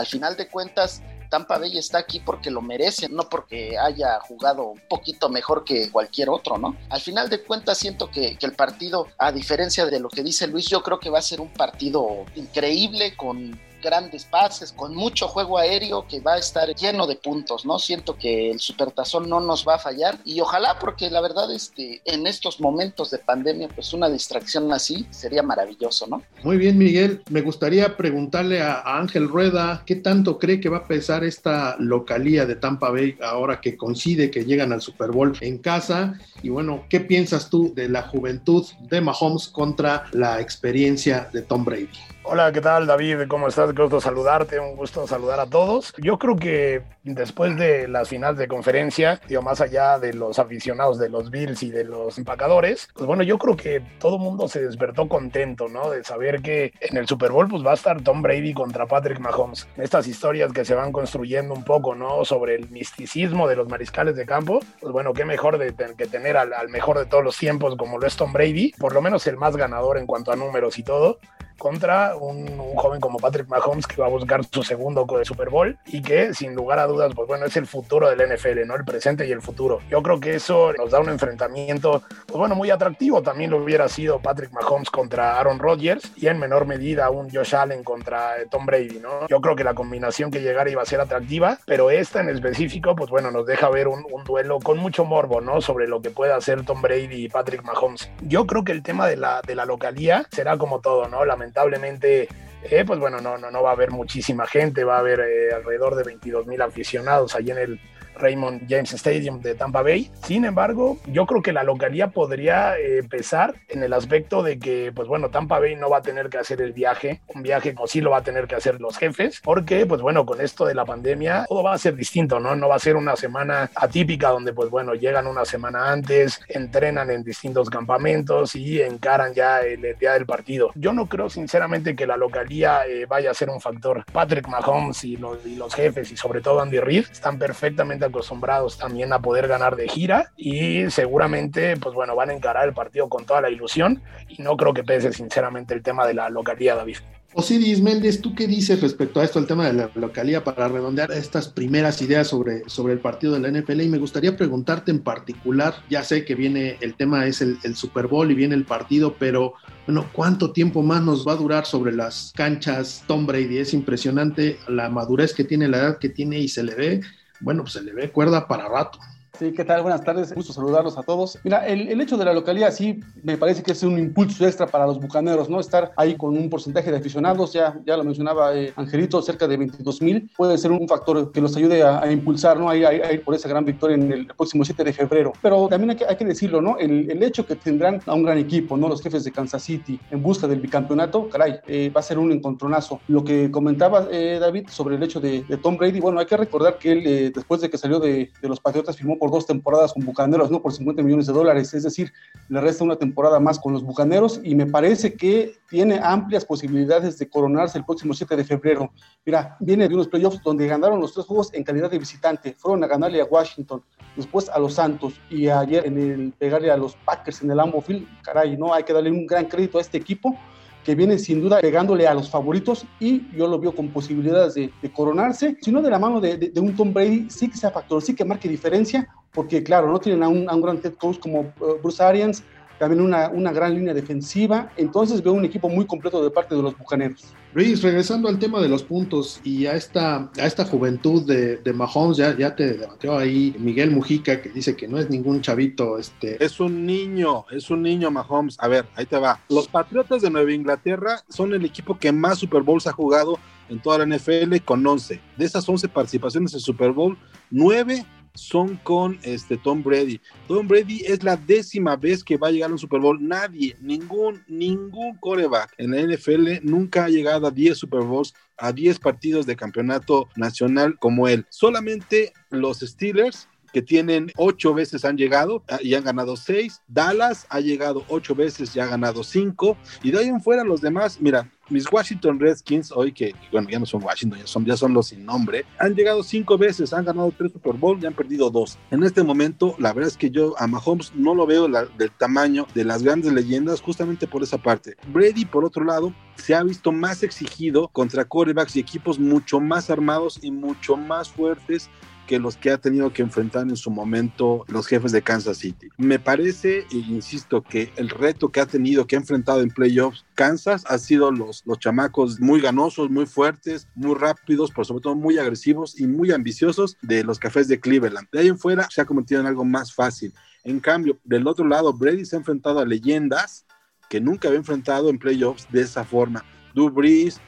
Al 0.00 0.06
final 0.06 0.36
de 0.36 0.48
cuentas, 0.48 1.02
Tampa 1.28 1.58
Bay 1.58 1.76
está 1.78 1.98
aquí 1.98 2.20
porque 2.20 2.50
lo 2.50 2.62
merece, 2.62 3.08
no 3.08 3.28
porque 3.28 3.78
haya 3.78 4.18
jugado 4.20 4.64
un 4.64 4.80
poquito 4.88 5.28
mejor 5.28 5.62
que 5.62 5.90
cualquier 5.90 6.30
otro, 6.30 6.58
¿no? 6.58 6.76
Al 6.88 7.00
final 7.00 7.28
de 7.28 7.42
cuentas 7.42 7.78
siento 7.78 8.10
que, 8.10 8.36
que, 8.36 8.46
el 8.46 8.52
partido, 8.52 9.06
a 9.18 9.30
diferencia 9.30 9.86
de 9.86 10.00
lo 10.00 10.08
que 10.08 10.22
dice 10.22 10.46
Luis, 10.46 10.66
yo 10.66 10.82
creo 10.82 10.98
que 10.98 11.10
va 11.10 11.18
a 11.18 11.22
ser 11.22 11.40
un 11.40 11.52
partido 11.52 12.24
increíble 12.34 13.16
con 13.16 13.58
grandes 13.80 14.24
pases, 14.24 14.72
con 14.72 14.94
mucho 14.94 15.28
juego 15.28 15.58
aéreo 15.58 16.06
que 16.08 16.20
va 16.20 16.34
a 16.34 16.38
estar 16.38 16.74
lleno 16.74 17.06
de 17.06 17.16
puntos, 17.16 17.64
¿no? 17.64 17.78
Siento 17.78 18.16
que 18.16 18.50
el 18.50 18.60
Supertazón 18.60 19.28
no 19.28 19.40
nos 19.40 19.66
va 19.66 19.76
a 19.76 19.78
fallar 19.78 20.18
y 20.24 20.40
ojalá 20.40 20.78
porque 20.78 21.10
la 21.10 21.20
verdad 21.20 21.52
este 21.52 22.02
en 22.04 22.26
estos 22.26 22.60
momentos 22.60 23.10
de 23.10 23.18
pandemia 23.18 23.68
pues 23.68 23.92
una 23.92 24.08
distracción 24.08 24.72
así 24.72 25.06
sería 25.10 25.42
maravilloso, 25.42 26.06
¿no? 26.06 26.22
Muy 26.42 26.56
bien, 26.56 26.78
Miguel, 26.78 27.22
me 27.30 27.40
gustaría 27.40 27.96
preguntarle 27.96 28.60
a, 28.60 28.74
a 28.74 28.98
Ángel 28.98 29.28
Rueda 29.28 29.82
qué 29.86 29.96
tanto 29.96 30.38
cree 30.38 30.60
que 30.60 30.68
va 30.68 30.78
a 30.78 30.86
pesar 30.86 31.24
esta 31.24 31.76
localía 31.78 32.46
de 32.46 32.56
Tampa 32.56 32.90
Bay 32.90 33.16
ahora 33.22 33.60
que 33.60 33.76
coincide 33.76 34.30
que 34.30 34.44
llegan 34.44 34.72
al 34.72 34.80
Super 34.80 35.10
Bowl 35.10 35.36
en 35.40 35.58
casa 35.58 36.18
y 36.42 36.48
bueno, 36.48 36.84
¿qué 36.88 37.00
piensas 37.00 37.50
tú 37.50 37.72
de 37.74 37.88
la 37.88 38.02
juventud 38.02 38.66
de 38.88 39.00
Mahomes 39.00 39.48
contra 39.48 40.04
la 40.12 40.40
experiencia 40.40 41.28
de 41.32 41.42
Tom 41.42 41.64
Brady? 41.64 41.88
Hola, 42.22 42.52
¿qué 42.52 42.60
tal 42.60 42.86
David? 42.86 43.22
¿Cómo 43.28 43.48
estás? 43.48 43.72
Qué 43.72 43.80
gusto 43.80 43.98
saludarte, 43.98 44.60
un 44.60 44.76
gusto 44.76 45.06
saludar 45.06 45.40
a 45.40 45.46
todos. 45.46 45.94
Yo 45.96 46.18
creo 46.18 46.36
que 46.36 46.82
después 47.02 47.56
de 47.56 47.88
las 47.88 48.10
finales 48.10 48.38
de 48.38 48.46
conferencia, 48.46 49.18
digo, 49.26 49.40
más 49.40 49.62
allá 49.62 49.98
de 49.98 50.12
los 50.12 50.38
aficionados 50.38 50.98
de 50.98 51.08
los 51.08 51.30
Bills 51.30 51.62
y 51.62 51.70
de 51.70 51.84
los 51.84 52.18
empacadores, 52.18 52.90
pues 52.92 53.06
bueno, 53.06 53.22
yo 53.22 53.38
creo 53.38 53.56
que 53.56 53.80
todo 53.98 54.16
el 54.16 54.22
mundo 54.22 54.48
se 54.48 54.60
despertó 54.60 55.08
contento, 55.08 55.68
¿no? 55.68 55.88
De 55.88 56.04
saber 56.04 56.42
que 56.42 56.74
en 56.80 56.98
el 56.98 57.08
Super 57.08 57.32
Bowl 57.32 57.48
pues 57.48 57.64
va 57.64 57.70
a 57.70 57.74
estar 57.74 58.02
Tom 58.02 58.20
Brady 58.20 58.52
contra 58.52 58.84
Patrick 58.84 59.18
Mahomes. 59.18 59.66
Estas 59.78 60.06
historias 60.06 60.52
que 60.52 60.66
se 60.66 60.74
van 60.74 60.92
construyendo 60.92 61.54
un 61.54 61.64
poco, 61.64 61.94
¿no? 61.94 62.26
Sobre 62.26 62.54
el 62.54 62.68
misticismo 62.68 63.48
de 63.48 63.56
los 63.56 63.66
mariscales 63.68 64.14
de 64.14 64.26
campo, 64.26 64.60
pues 64.78 64.92
bueno, 64.92 65.14
qué 65.14 65.24
mejor 65.24 65.56
de, 65.56 65.74
que 65.96 66.06
tener 66.06 66.36
al, 66.36 66.52
al 66.52 66.68
mejor 66.68 66.98
de 66.98 67.06
todos 67.06 67.24
los 67.24 67.38
tiempos 67.38 67.76
como 67.76 67.98
lo 67.98 68.06
es 68.06 68.14
Tom 68.14 68.34
Brady, 68.34 68.72
por 68.78 68.92
lo 68.92 69.00
menos 69.00 69.26
el 69.26 69.38
más 69.38 69.56
ganador 69.56 69.96
en 69.96 70.06
cuanto 70.06 70.30
a 70.30 70.36
números 70.36 70.78
y 70.78 70.82
todo 70.82 71.18
contra 71.60 72.16
un, 72.16 72.58
un, 72.58 72.74
joven 72.74 73.00
como 73.00 73.18
Patrick 73.18 73.46
Mahomes 73.46 73.86
que 73.86 74.00
va 74.00 74.06
a 74.06 74.10
buscar 74.10 74.40
su 74.50 74.62
segundo 74.62 75.06
Super 75.24 75.50
Bowl 75.50 75.76
y 75.86 76.00
que 76.00 76.32
sin 76.32 76.54
lugar 76.54 76.78
a 76.78 76.86
dudas, 76.86 77.12
pues 77.14 77.28
bueno, 77.28 77.44
es 77.44 77.56
el 77.56 77.66
futuro 77.66 78.08
del 78.08 78.34
NFL, 78.34 78.66
¿no? 78.66 78.74
El 78.74 78.84
presente 78.84 79.26
y 79.26 79.32
el 79.32 79.42
futuro. 79.42 79.80
Yo 79.90 80.02
creo 80.02 80.18
que 80.18 80.34
eso 80.34 80.72
nos 80.72 80.90
da 80.90 81.00
un 81.00 81.10
enfrentamiento, 81.10 82.02
pues 82.26 82.38
bueno, 82.38 82.54
muy 82.54 82.70
atractivo. 82.70 83.22
También 83.22 83.50
lo 83.50 83.58
hubiera 83.58 83.88
sido 83.88 84.20
Patrick 84.20 84.52
Mahomes 84.52 84.88
contra 84.90 85.38
Aaron 85.38 85.58
Rodgers 85.58 86.10
y 86.16 86.28
en 86.28 86.38
menor 86.38 86.66
medida 86.66 87.10
un 87.10 87.30
Josh 87.30 87.54
Allen 87.54 87.84
contra 87.84 88.32
Tom 88.50 88.64
Brady, 88.64 88.98
¿no? 89.00 89.28
Yo 89.28 89.40
creo 89.40 89.54
que 89.54 89.64
la 89.64 89.74
combinación 89.74 90.30
que 90.30 90.40
llegara 90.40 90.70
iba 90.70 90.82
a 90.82 90.86
ser 90.86 91.00
atractiva, 91.00 91.58
pero 91.66 91.90
esta 91.90 92.20
en 92.20 92.30
específico, 92.30 92.96
pues 92.96 93.10
bueno, 93.10 93.30
nos 93.30 93.44
deja 93.44 93.68
ver 93.68 93.88
un, 93.88 94.06
un 94.10 94.24
duelo 94.24 94.58
con 94.60 94.78
mucho 94.78 95.04
morbo, 95.04 95.42
¿no? 95.42 95.60
Sobre 95.60 95.86
lo 95.86 96.00
que 96.00 96.10
puede 96.10 96.32
hacer 96.32 96.64
Tom 96.64 96.80
Brady 96.80 97.24
y 97.24 97.28
Patrick 97.28 97.62
Mahomes. 97.62 98.10
Yo 98.22 98.46
creo 98.46 98.64
que 98.64 98.72
el 98.72 98.82
tema 98.82 99.06
de 99.06 99.16
la, 99.16 99.42
de 99.46 99.54
la 99.54 99.66
localía 99.66 100.26
será 100.30 100.56
como 100.56 100.80
todo, 100.80 101.08
¿no? 101.08 101.24
Lamentablemente, 101.50 102.28
eh, 102.62 102.84
pues 102.86 102.98
bueno, 102.98 103.20
no, 103.20 103.38
no, 103.38 103.50
no 103.50 103.62
va 103.62 103.70
a 103.70 103.72
haber 103.72 103.90
muchísima 103.90 104.46
gente, 104.46 104.84
va 104.84 104.96
a 104.96 105.00
haber 105.00 105.20
eh, 105.20 105.52
alrededor 105.52 105.96
de 105.96 106.04
22 106.04 106.46
mil 106.46 106.60
aficionados 106.62 107.34
allí 107.34 107.50
en 107.50 107.58
el 107.58 107.80
Raymond 108.16 108.66
James 108.68 108.92
Stadium 108.92 109.40
de 109.40 109.54
Tampa 109.54 109.82
Bay. 109.82 110.10
Sin 110.24 110.44
embargo, 110.44 110.98
yo 111.06 111.26
creo 111.26 111.42
que 111.42 111.52
la 111.52 111.64
localía 111.64 112.08
podría 112.08 112.78
eh, 112.78 113.02
pesar 113.08 113.54
en 113.68 113.82
el 113.82 113.92
aspecto 113.92 114.42
de 114.42 114.58
que, 114.58 114.92
pues 114.94 115.08
bueno, 115.08 115.30
Tampa 115.30 115.58
Bay 115.58 115.76
no 115.76 115.90
va 115.90 115.98
a 115.98 116.02
tener 116.02 116.28
que 116.28 116.38
hacer 116.38 116.60
el 116.60 116.72
viaje, 116.72 117.20
un 117.34 117.42
viaje 117.42 117.74
como 117.74 117.86
sí 117.86 118.00
lo 118.00 118.10
va 118.10 118.18
a 118.18 118.22
tener 118.22 118.46
que 118.46 118.54
hacer 118.54 118.80
los 118.80 118.96
jefes, 118.98 119.40
porque, 119.42 119.86
pues 119.86 120.00
bueno, 120.00 120.26
con 120.26 120.40
esto 120.40 120.64
de 120.66 120.74
la 120.74 120.84
pandemia, 120.84 121.46
todo 121.48 121.62
va 121.62 121.74
a 121.74 121.78
ser 121.78 121.96
distinto, 121.96 122.40
¿no? 122.40 122.54
No 122.56 122.68
va 122.68 122.76
a 122.76 122.80
ser 122.80 122.96
una 122.96 123.16
semana 123.16 123.70
atípica 123.74 124.28
donde, 124.28 124.52
pues 124.52 124.70
bueno, 124.70 124.94
llegan 124.94 125.26
una 125.26 125.44
semana 125.44 125.90
antes, 125.90 126.40
entrenan 126.48 127.10
en 127.10 127.22
distintos 127.22 127.70
campamentos 127.70 128.54
y 128.54 128.80
encaran 128.82 129.32
ya 129.34 129.60
el, 129.60 129.80
día 129.98 130.12
del 130.12 130.26
partido. 130.26 130.70
Yo 130.74 130.92
no 130.92 131.06
creo, 131.06 131.30
sinceramente, 131.30 131.96
que 131.96 132.06
la 132.06 132.16
localía 132.16 132.86
eh, 132.86 133.06
vaya 133.06 133.30
a 133.30 133.34
ser 133.34 133.50
un 133.50 133.60
factor. 133.60 134.04
Patrick 134.12 134.48
Mahomes 134.48 135.04
y 135.04 135.16
los, 135.16 135.44
y 135.46 135.56
los 135.56 135.74
jefes 135.74 136.10
y 136.12 136.16
sobre 136.16 136.40
todo 136.40 136.60
Andy 136.60 136.80
Reid 136.80 137.06
están 137.10 137.38
perfectamente 137.38 138.04
acostumbrados 138.10 138.78
también 138.78 139.12
a 139.12 139.20
poder 139.20 139.48
ganar 139.48 139.76
de 139.76 139.88
gira 139.88 140.32
y 140.36 140.90
seguramente, 140.90 141.76
pues 141.76 141.94
bueno, 141.94 142.14
van 142.14 142.30
a 142.30 142.34
encarar 142.34 142.68
el 142.68 142.74
partido 142.74 143.08
con 143.08 143.24
toda 143.24 143.40
la 143.40 143.50
ilusión 143.50 144.02
y 144.28 144.42
no 144.42 144.56
creo 144.56 144.74
que 144.74 144.84
pese 144.84 145.12
sinceramente 145.12 145.74
el 145.74 145.82
tema 145.82 146.06
de 146.06 146.14
la 146.14 146.28
localidad, 146.30 146.76
David. 146.76 146.98
Osiris 147.32 147.80
Méndez, 147.80 148.20
¿tú 148.20 148.34
qué 148.34 148.48
dices 148.48 148.80
respecto 148.80 149.20
a 149.20 149.24
esto, 149.24 149.38
el 149.38 149.46
tema 149.46 149.64
de 149.68 149.72
la 149.72 149.90
localidad, 149.94 150.42
para 150.42 150.66
redondear 150.66 151.12
estas 151.12 151.46
primeras 151.46 152.02
ideas 152.02 152.26
sobre, 152.26 152.68
sobre 152.68 152.92
el 152.92 152.98
partido 152.98 153.34
de 153.34 153.38
la 153.38 153.60
NFL? 153.60 153.82
Y 153.82 153.88
me 153.88 153.98
gustaría 153.98 154.36
preguntarte 154.36 154.90
en 154.90 154.98
particular, 154.98 155.74
ya 155.88 156.02
sé 156.02 156.24
que 156.24 156.34
viene 156.34 156.76
el 156.80 156.96
tema, 156.96 157.26
es 157.26 157.40
el, 157.40 157.58
el 157.62 157.76
Super 157.76 158.08
Bowl 158.08 158.28
y 158.32 158.34
viene 158.34 158.56
el 158.56 158.64
partido, 158.64 159.14
pero 159.16 159.54
bueno, 159.86 160.10
¿cuánto 160.12 160.52
tiempo 160.52 160.82
más 160.82 161.02
nos 161.02 161.26
va 161.26 161.32
a 161.32 161.36
durar 161.36 161.66
sobre 161.66 161.92
las 161.92 162.32
canchas 162.34 163.04
Tom 163.06 163.26
Brady? 163.26 163.58
Es 163.58 163.74
impresionante 163.74 164.58
la 164.66 164.88
madurez 164.88 165.32
que 165.32 165.44
tiene, 165.44 165.68
la 165.68 165.78
edad 165.78 165.98
que 165.98 166.08
tiene 166.08 166.40
y 166.40 166.48
se 166.48 166.64
le 166.64 166.74
ve, 166.74 167.00
bueno, 167.40 167.62
pues 167.62 167.72
se 167.74 167.82
le 167.82 167.92
ve 167.92 168.10
cuerda 168.10 168.46
para 168.46 168.68
rato. 168.68 168.98
Sí, 169.40 169.52
¿qué 169.52 169.64
tal? 169.64 169.80
Buenas 169.80 170.04
tardes, 170.04 170.34
gusto 170.34 170.52
saludarlos 170.52 170.98
a 170.98 171.02
todos. 171.02 171.38
Mira, 171.44 171.66
el, 171.66 171.88
el, 171.88 171.98
hecho 172.02 172.18
de 172.18 172.26
la 172.26 172.34
localidad 172.34 172.72
sí 172.72 173.00
me 173.22 173.38
parece 173.38 173.62
que 173.62 173.72
es 173.72 173.82
un 173.82 173.98
impulso 173.98 174.44
extra 174.44 174.66
para 174.66 174.86
los 174.86 175.00
bucaneros, 175.00 175.48
¿no? 175.48 175.58
Estar 175.58 175.92
ahí 175.96 176.14
con 176.14 176.36
un 176.36 176.50
porcentaje 176.50 176.90
de 176.90 176.98
aficionados, 176.98 177.54
ya, 177.54 177.80
ya 177.86 177.96
lo 177.96 178.04
mencionaba 178.04 178.54
eh, 178.54 178.70
Angelito, 178.76 179.22
cerca 179.22 179.48
de 179.48 179.56
22 179.56 180.02
mil, 180.02 180.30
puede 180.36 180.58
ser 180.58 180.72
un 180.72 180.86
factor 180.86 181.32
que 181.32 181.40
los 181.40 181.56
ayude 181.56 181.82
a, 181.82 182.02
a 182.02 182.12
impulsar, 182.12 182.58
¿no? 182.58 182.68
A 182.68 182.76
ir, 182.76 182.84
a, 182.84 183.12
ir, 183.14 183.24
por 183.24 183.34
esa 183.34 183.48
gran 183.48 183.64
victoria 183.64 183.94
en 183.94 184.12
el 184.12 184.26
próximo 184.26 184.62
7 184.62 184.84
de 184.84 184.92
febrero. 184.92 185.32
Pero 185.40 185.68
también 185.68 185.98
hay 186.06 186.16
que, 186.16 186.24
decirlo, 186.26 186.60
¿no? 186.60 186.76
El, 186.76 187.10
el, 187.10 187.22
hecho 187.22 187.46
que 187.46 187.56
tendrán 187.56 188.02
a 188.04 188.12
un 188.12 188.24
gran 188.24 188.36
equipo, 188.36 188.76
¿no? 188.76 188.90
Los 188.90 189.00
jefes 189.00 189.24
de 189.24 189.32
Kansas 189.32 189.62
City 189.62 189.98
en 190.10 190.22
busca 190.22 190.46
del 190.46 190.60
bicampeonato, 190.60 191.30
caray, 191.30 191.60
eh, 191.66 191.88
va 191.88 192.00
a 192.00 192.02
ser 192.02 192.18
un 192.18 192.30
encontronazo. 192.30 193.00
Lo 193.08 193.24
que 193.24 193.50
comentaba 193.50 194.06
eh, 194.12 194.36
David 194.38 194.68
sobre 194.68 194.96
el 194.96 195.02
hecho 195.02 195.18
de, 195.18 195.44
de, 195.44 195.56
Tom 195.56 195.78
Brady, 195.78 195.98
bueno, 195.98 196.20
hay 196.20 196.26
que 196.26 196.36
recordar 196.36 196.76
que 196.76 196.92
él, 196.92 197.02
eh, 197.06 197.32
después 197.34 197.62
de 197.62 197.70
que 197.70 197.78
salió 197.78 197.98
de, 198.00 198.30
de 198.42 198.48
los 198.48 198.60
Patriotas, 198.60 198.98
firmó 198.98 199.18
por 199.18 199.29
dos 199.30 199.46
temporadas 199.46 199.92
con 199.92 200.04
Bucaneros, 200.04 200.50
¿no? 200.50 200.60
Por 200.60 200.72
50 200.72 201.02
millones 201.02 201.26
de 201.26 201.32
dólares, 201.32 201.72
es 201.74 201.82
decir, 201.82 202.12
le 202.48 202.60
resta 202.60 202.84
una 202.84 202.96
temporada 202.96 203.40
más 203.40 203.58
con 203.58 203.72
los 203.72 203.82
Bucaneros 203.82 204.40
y 204.42 204.54
me 204.54 204.66
parece 204.66 205.14
que 205.14 205.54
tiene 205.68 206.00
amplias 206.02 206.44
posibilidades 206.44 207.18
de 207.18 207.28
coronarse 207.28 207.78
el 207.78 207.84
próximo 207.84 208.12
7 208.12 208.36
de 208.36 208.44
febrero. 208.44 208.92
Mira, 209.24 209.56
viene 209.60 209.88
de 209.88 209.94
unos 209.94 210.08
playoffs 210.08 210.42
donde 210.42 210.66
ganaron 210.66 211.00
los 211.00 211.14
tres 211.14 211.26
juegos 211.26 211.52
en 211.54 211.64
calidad 211.64 211.90
de 211.90 211.98
visitante, 211.98 212.54
fueron 212.58 212.82
a 212.84 212.86
ganarle 212.86 213.20
a 213.20 213.24
Washington, 213.24 213.82
después 214.16 214.48
a 214.48 214.58
los 214.58 214.74
Santos 214.74 215.20
y 215.30 215.48
ayer 215.48 215.86
en 215.86 215.98
el 215.98 216.32
pegarle 216.32 216.70
a 216.70 216.76
los 216.76 216.96
Packers 216.96 217.42
en 217.42 217.50
el 217.50 217.56
Lambeau 217.56 217.80
Field, 217.80 218.06
caray, 218.22 218.56
¿no? 218.56 218.74
Hay 218.74 218.84
que 218.84 218.92
darle 218.92 219.10
un 219.10 219.26
gran 219.26 219.46
crédito 219.46 219.78
a 219.78 219.80
este 219.80 219.98
equipo 219.98 220.36
que 220.84 220.94
viene 220.94 221.18
sin 221.18 221.40
duda 221.40 221.60
pegándole 221.60 222.06
a 222.06 222.14
los 222.14 222.30
favoritos 222.30 222.86
y 222.98 223.30
yo 223.36 223.46
lo 223.46 223.58
veo 223.58 223.74
con 223.74 223.88
posibilidades 223.88 224.54
de, 224.54 224.72
de 224.80 224.92
coronarse, 224.92 225.56
sino 225.60 225.82
de 225.82 225.90
la 225.90 225.98
mano 225.98 226.20
de, 226.20 226.36
de, 226.36 226.48
de, 226.48 226.60
un 226.60 226.74
Tom 226.74 226.92
Brady, 226.92 227.28
sí 227.30 227.50
que 227.50 227.56
sea 227.56 227.70
factor, 227.70 228.00
sí 228.02 228.14
que 228.14 228.24
marque 228.24 228.48
diferencia, 228.48 229.08
porque 229.32 229.62
claro, 229.62 229.90
no 229.90 229.98
tienen 229.98 230.22
a 230.22 230.28
un, 230.28 230.48
a 230.48 230.54
un 230.54 230.62
gran 230.62 230.80
head 230.82 230.94
coach 230.94 231.18
como 231.18 231.52
uh, 231.60 231.80
Bruce 231.82 232.02
Arians, 232.02 232.42
también 232.80 233.02
una, 233.02 233.28
una, 233.28 233.52
gran 233.52 233.74
línea 233.74 233.92
defensiva, 233.92 234.72
entonces 234.78 235.22
veo 235.22 235.34
un 235.34 235.44
equipo 235.44 235.68
muy 235.68 235.84
completo 235.84 236.24
de 236.24 236.30
parte 236.30 236.54
de 236.54 236.62
los 236.62 236.76
Bucaneros. 236.78 237.26
Luis, 237.52 237.82
regresando 237.82 238.26
al 238.26 238.38
tema 238.38 238.58
de 238.58 238.70
los 238.70 238.82
puntos 238.82 239.38
y 239.44 239.66
a 239.66 239.74
esta, 239.74 240.30
a 240.40 240.46
esta 240.46 240.64
juventud 240.64 241.26
de, 241.26 241.58
de 241.58 241.72
Mahomes, 241.74 242.16
ya, 242.16 242.34
ya 242.34 242.56
te 242.56 242.78
debatió 242.78 243.18
ahí 243.18 243.54
Miguel 243.58 243.90
Mujica, 243.90 244.40
que 244.40 244.48
dice 244.48 244.76
que 244.76 244.88
no 244.88 244.98
es 244.98 245.10
ningún 245.10 245.42
chavito. 245.42 245.98
Este... 245.98 246.42
Es 246.42 246.58
un 246.58 246.86
niño, 246.86 247.44
es 247.50 247.68
un 247.70 247.82
niño 247.82 248.10
Mahomes. 248.10 248.56
A 248.58 248.68
ver, 248.68 248.86
ahí 248.94 249.04
te 249.04 249.18
va. 249.18 249.38
Los 249.50 249.68
Patriotas 249.68 250.22
de 250.22 250.30
Nueva 250.30 250.50
Inglaterra 250.50 251.22
son 251.28 251.52
el 251.52 251.66
equipo 251.66 251.98
que 251.98 252.12
más 252.12 252.38
Super 252.38 252.62
Bowls 252.62 252.86
ha 252.86 252.92
jugado 252.92 253.38
en 253.68 253.82
toda 253.82 253.98
la 253.98 254.16
NFL 254.16 254.56
con 254.64 254.86
11. 254.86 255.20
De 255.36 255.44
esas 255.44 255.68
11 255.68 255.88
participaciones 255.88 256.54
en 256.54 256.60
Super 256.60 256.92
Bowl, 256.92 257.18
9 257.50 258.06
son 258.34 258.76
con 258.76 259.18
este 259.22 259.56
Tom 259.56 259.82
Brady. 259.82 260.20
Tom 260.48 260.68
Brady 260.68 261.02
es 261.06 261.22
la 261.22 261.36
décima 261.36 261.96
vez 261.96 262.24
que 262.24 262.36
va 262.36 262.48
a 262.48 262.50
llegar 262.50 262.70
a 262.70 262.72
un 262.72 262.78
Super 262.78 263.00
Bowl. 263.00 263.18
Nadie, 263.20 263.76
ningún, 263.80 264.42
ningún 264.48 265.16
coreback 265.18 265.74
en 265.78 265.90
la 265.92 266.02
NFL 266.02 266.60
nunca 266.62 267.04
ha 267.04 267.08
llegado 267.08 267.46
a 267.46 267.50
10 267.50 267.78
Super 267.78 268.02
Bowls, 268.02 268.34
a 268.56 268.72
10 268.72 268.98
partidos 268.98 269.46
de 269.46 269.56
campeonato 269.56 270.28
nacional 270.36 270.96
como 270.98 271.28
él. 271.28 271.46
Solamente 271.50 272.32
los 272.50 272.80
Steelers 272.80 273.48
que 273.72 273.82
tienen 273.82 274.32
ocho 274.36 274.74
veces 274.74 275.04
han 275.04 275.16
llegado 275.16 275.62
y 275.80 275.94
han 275.94 276.04
ganado 276.04 276.36
seis. 276.36 276.82
Dallas 276.88 277.46
ha 277.48 277.60
llegado 277.60 278.04
ocho 278.08 278.34
veces 278.34 278.74
y 278.74 278.80
ha 278.80 278.86
ganado 278.86 279.22
cinco. 279.22 279.76
Y 280.02 280.10
de 280.10 280.18
ahí 280.18 280.28
en 280.28 280.40
fuera 280.40 280.64
los 280.64 280.80
demás, 280.80 281.20
mira, 281.20 281.50
mis 281.70 281.90
Washington 281.90 282.38
Redskins, 282.38 282.92
hoy 282.92 283.12
que, 283.12 283.34
bueno, 283.52 283.68
ya 283.68 283.78
no 283.78 283.86
son 283.86 284.02
Washington, 284.02 284.40
ya 284.40 284.46
son, 284.46 284.64
ya 284.64 284.76
son 284.76 284.92
los 284.92 285.08
sin 285.08 285.24
nombre, 285.24 285.64
han 285.78 285.94
llegado 285.94 286.22
cinco 286.22 286.58
veces, 286.58 286.92
han 286.92 287.04
ganado 287.04 287.32
tres 287.36 287.52
Super 287.52 287.74
Bowl 287.74 287.98
y 288.00 288.06
han 288.06 288.14
perdido 288.14 288.50
dos. 288.50 288.78
En 288.90 289.02
este 289.02 289.22
momento, 289.22 289.74
la 289.78 289.92
verdad 289.92 290.08
es 290.08 290.16
que 290.16 290.30
yo 290.30 290.54
a 290.58 290.66
Mahomes 290.66 291.12
no 291.14 291.34
lo 291.34 291.46
veo 291.46 291.68
del 291.68 292.10
tamaño 292.18 292.66
de 292.74 292.84
las 292.84 293.02
grandes 293.02 293.32
leyendas 293.32 293.80
justamente 293.80 294.26
por 294.26 294.42
esa 294.42 294.58
parte. 294.58 294.96
Brady, 295.08 295.44
por 295.44 295.64
otro 295.64 295.84
lado, 295.84 296.12
se 296.36 296.54
ha 296.54 296.62
visto 296.62 296.92
más 296.92 297.22
exigido 297.22 297.88
contra 297.88 298.24
corebacks 298.24 298.76
y 298.76 298.80
equipos 298.80 299.18
mucho 299.18 299.60
más 299.60 299.90
armados 299.90 300.38
y 300.42 300.50
mucho 300.50 300.96
más 300.96 301.28
fuertes 301.28 301.90
que 302.30 302.38
los 302.38 302.56
que 302.56 302.70
ha 302.70 302.78
tenido 302.78 303.12
que 303.12 303.22
enfrentar 303.22 303.68
en 303.68 303.76
su 303.76 303.90
momento 303.90 304.64
los 304.68 304.86
jefes 304.86 305.10
de 305.10 305.20
Kansas 305.20 305.58
City. 305.58 305.88
Me 305.98 306.20
parece, 306.20 306.86
e 306.92 306.96
insisto, 306.96 307.60
que 307.60 307.92
el 307.96 308.08
reto 308.08 308.50
que 308.50 308.60
ha 308.60 308.66
tenido, 308.66 309.04
que 309.04 309.16
ha 309.16 309.18
enfrentado 309.18 309.62
en 309.62 309.70
playoffs 309.70 310.24
Kansas, 310.36 310.84
ha 310.86 310.96
sido 310.98 311.32
los, 311.32 311.64
los 311.66 311.80
chamacos 311.80 312.38
muy 312.38 312.60
ganosos, 312.60 313.10
muy 313.10 313.26
fuertes, 313.26 313.88
muy 313.96 314.14
rápidos, 314.14 314.70
pero 314.70 314.84
sobre 314.84 315.02
todo 315.02 315.16
muy 315.16 315.38
agresivos 315.38 315.98
y 315.98 316.06
muy 316.06 316.30
ambiciosos 316.30 316.96
de 317.02 317.24
los 317.24 317.40
cafés 317.40 317.66
de 317.66 317.80
Cleveland. 317.80 318.28
De 318.30 318.38
ahí 318.38 318.46
en 318.46 318.60
fuera 318.60 318.86
se 318.88 319.00
ha 319.00 319.06
convertido 319.06 319.40
en 319.40 319.48
algo 319.48 319.64
más 319.64 319.92
fácil. 319.92 320.32
En 320.62 320.78
cambio, 320.78 321.18
del 321.24 321.48
otro 321.48 321.66
lado, 321.66 321.92
Brady 321.92 322.24
se 322.24 322.36
ha 322.36 322.38
enfrentado 322.38 322.78
a 322.78 322.86
leyendas 322.86 323.66
que 324.08 324.20
nunca 324.20 324.46
había 324.46 324.60
enfrentado 324.60 325.10
en 325.10 325.18
playoffs 325.18 325.66
de 325.72 325.80
esa 325.80 326.04
forma. 326.04 326.44
Drew 326.76 326.94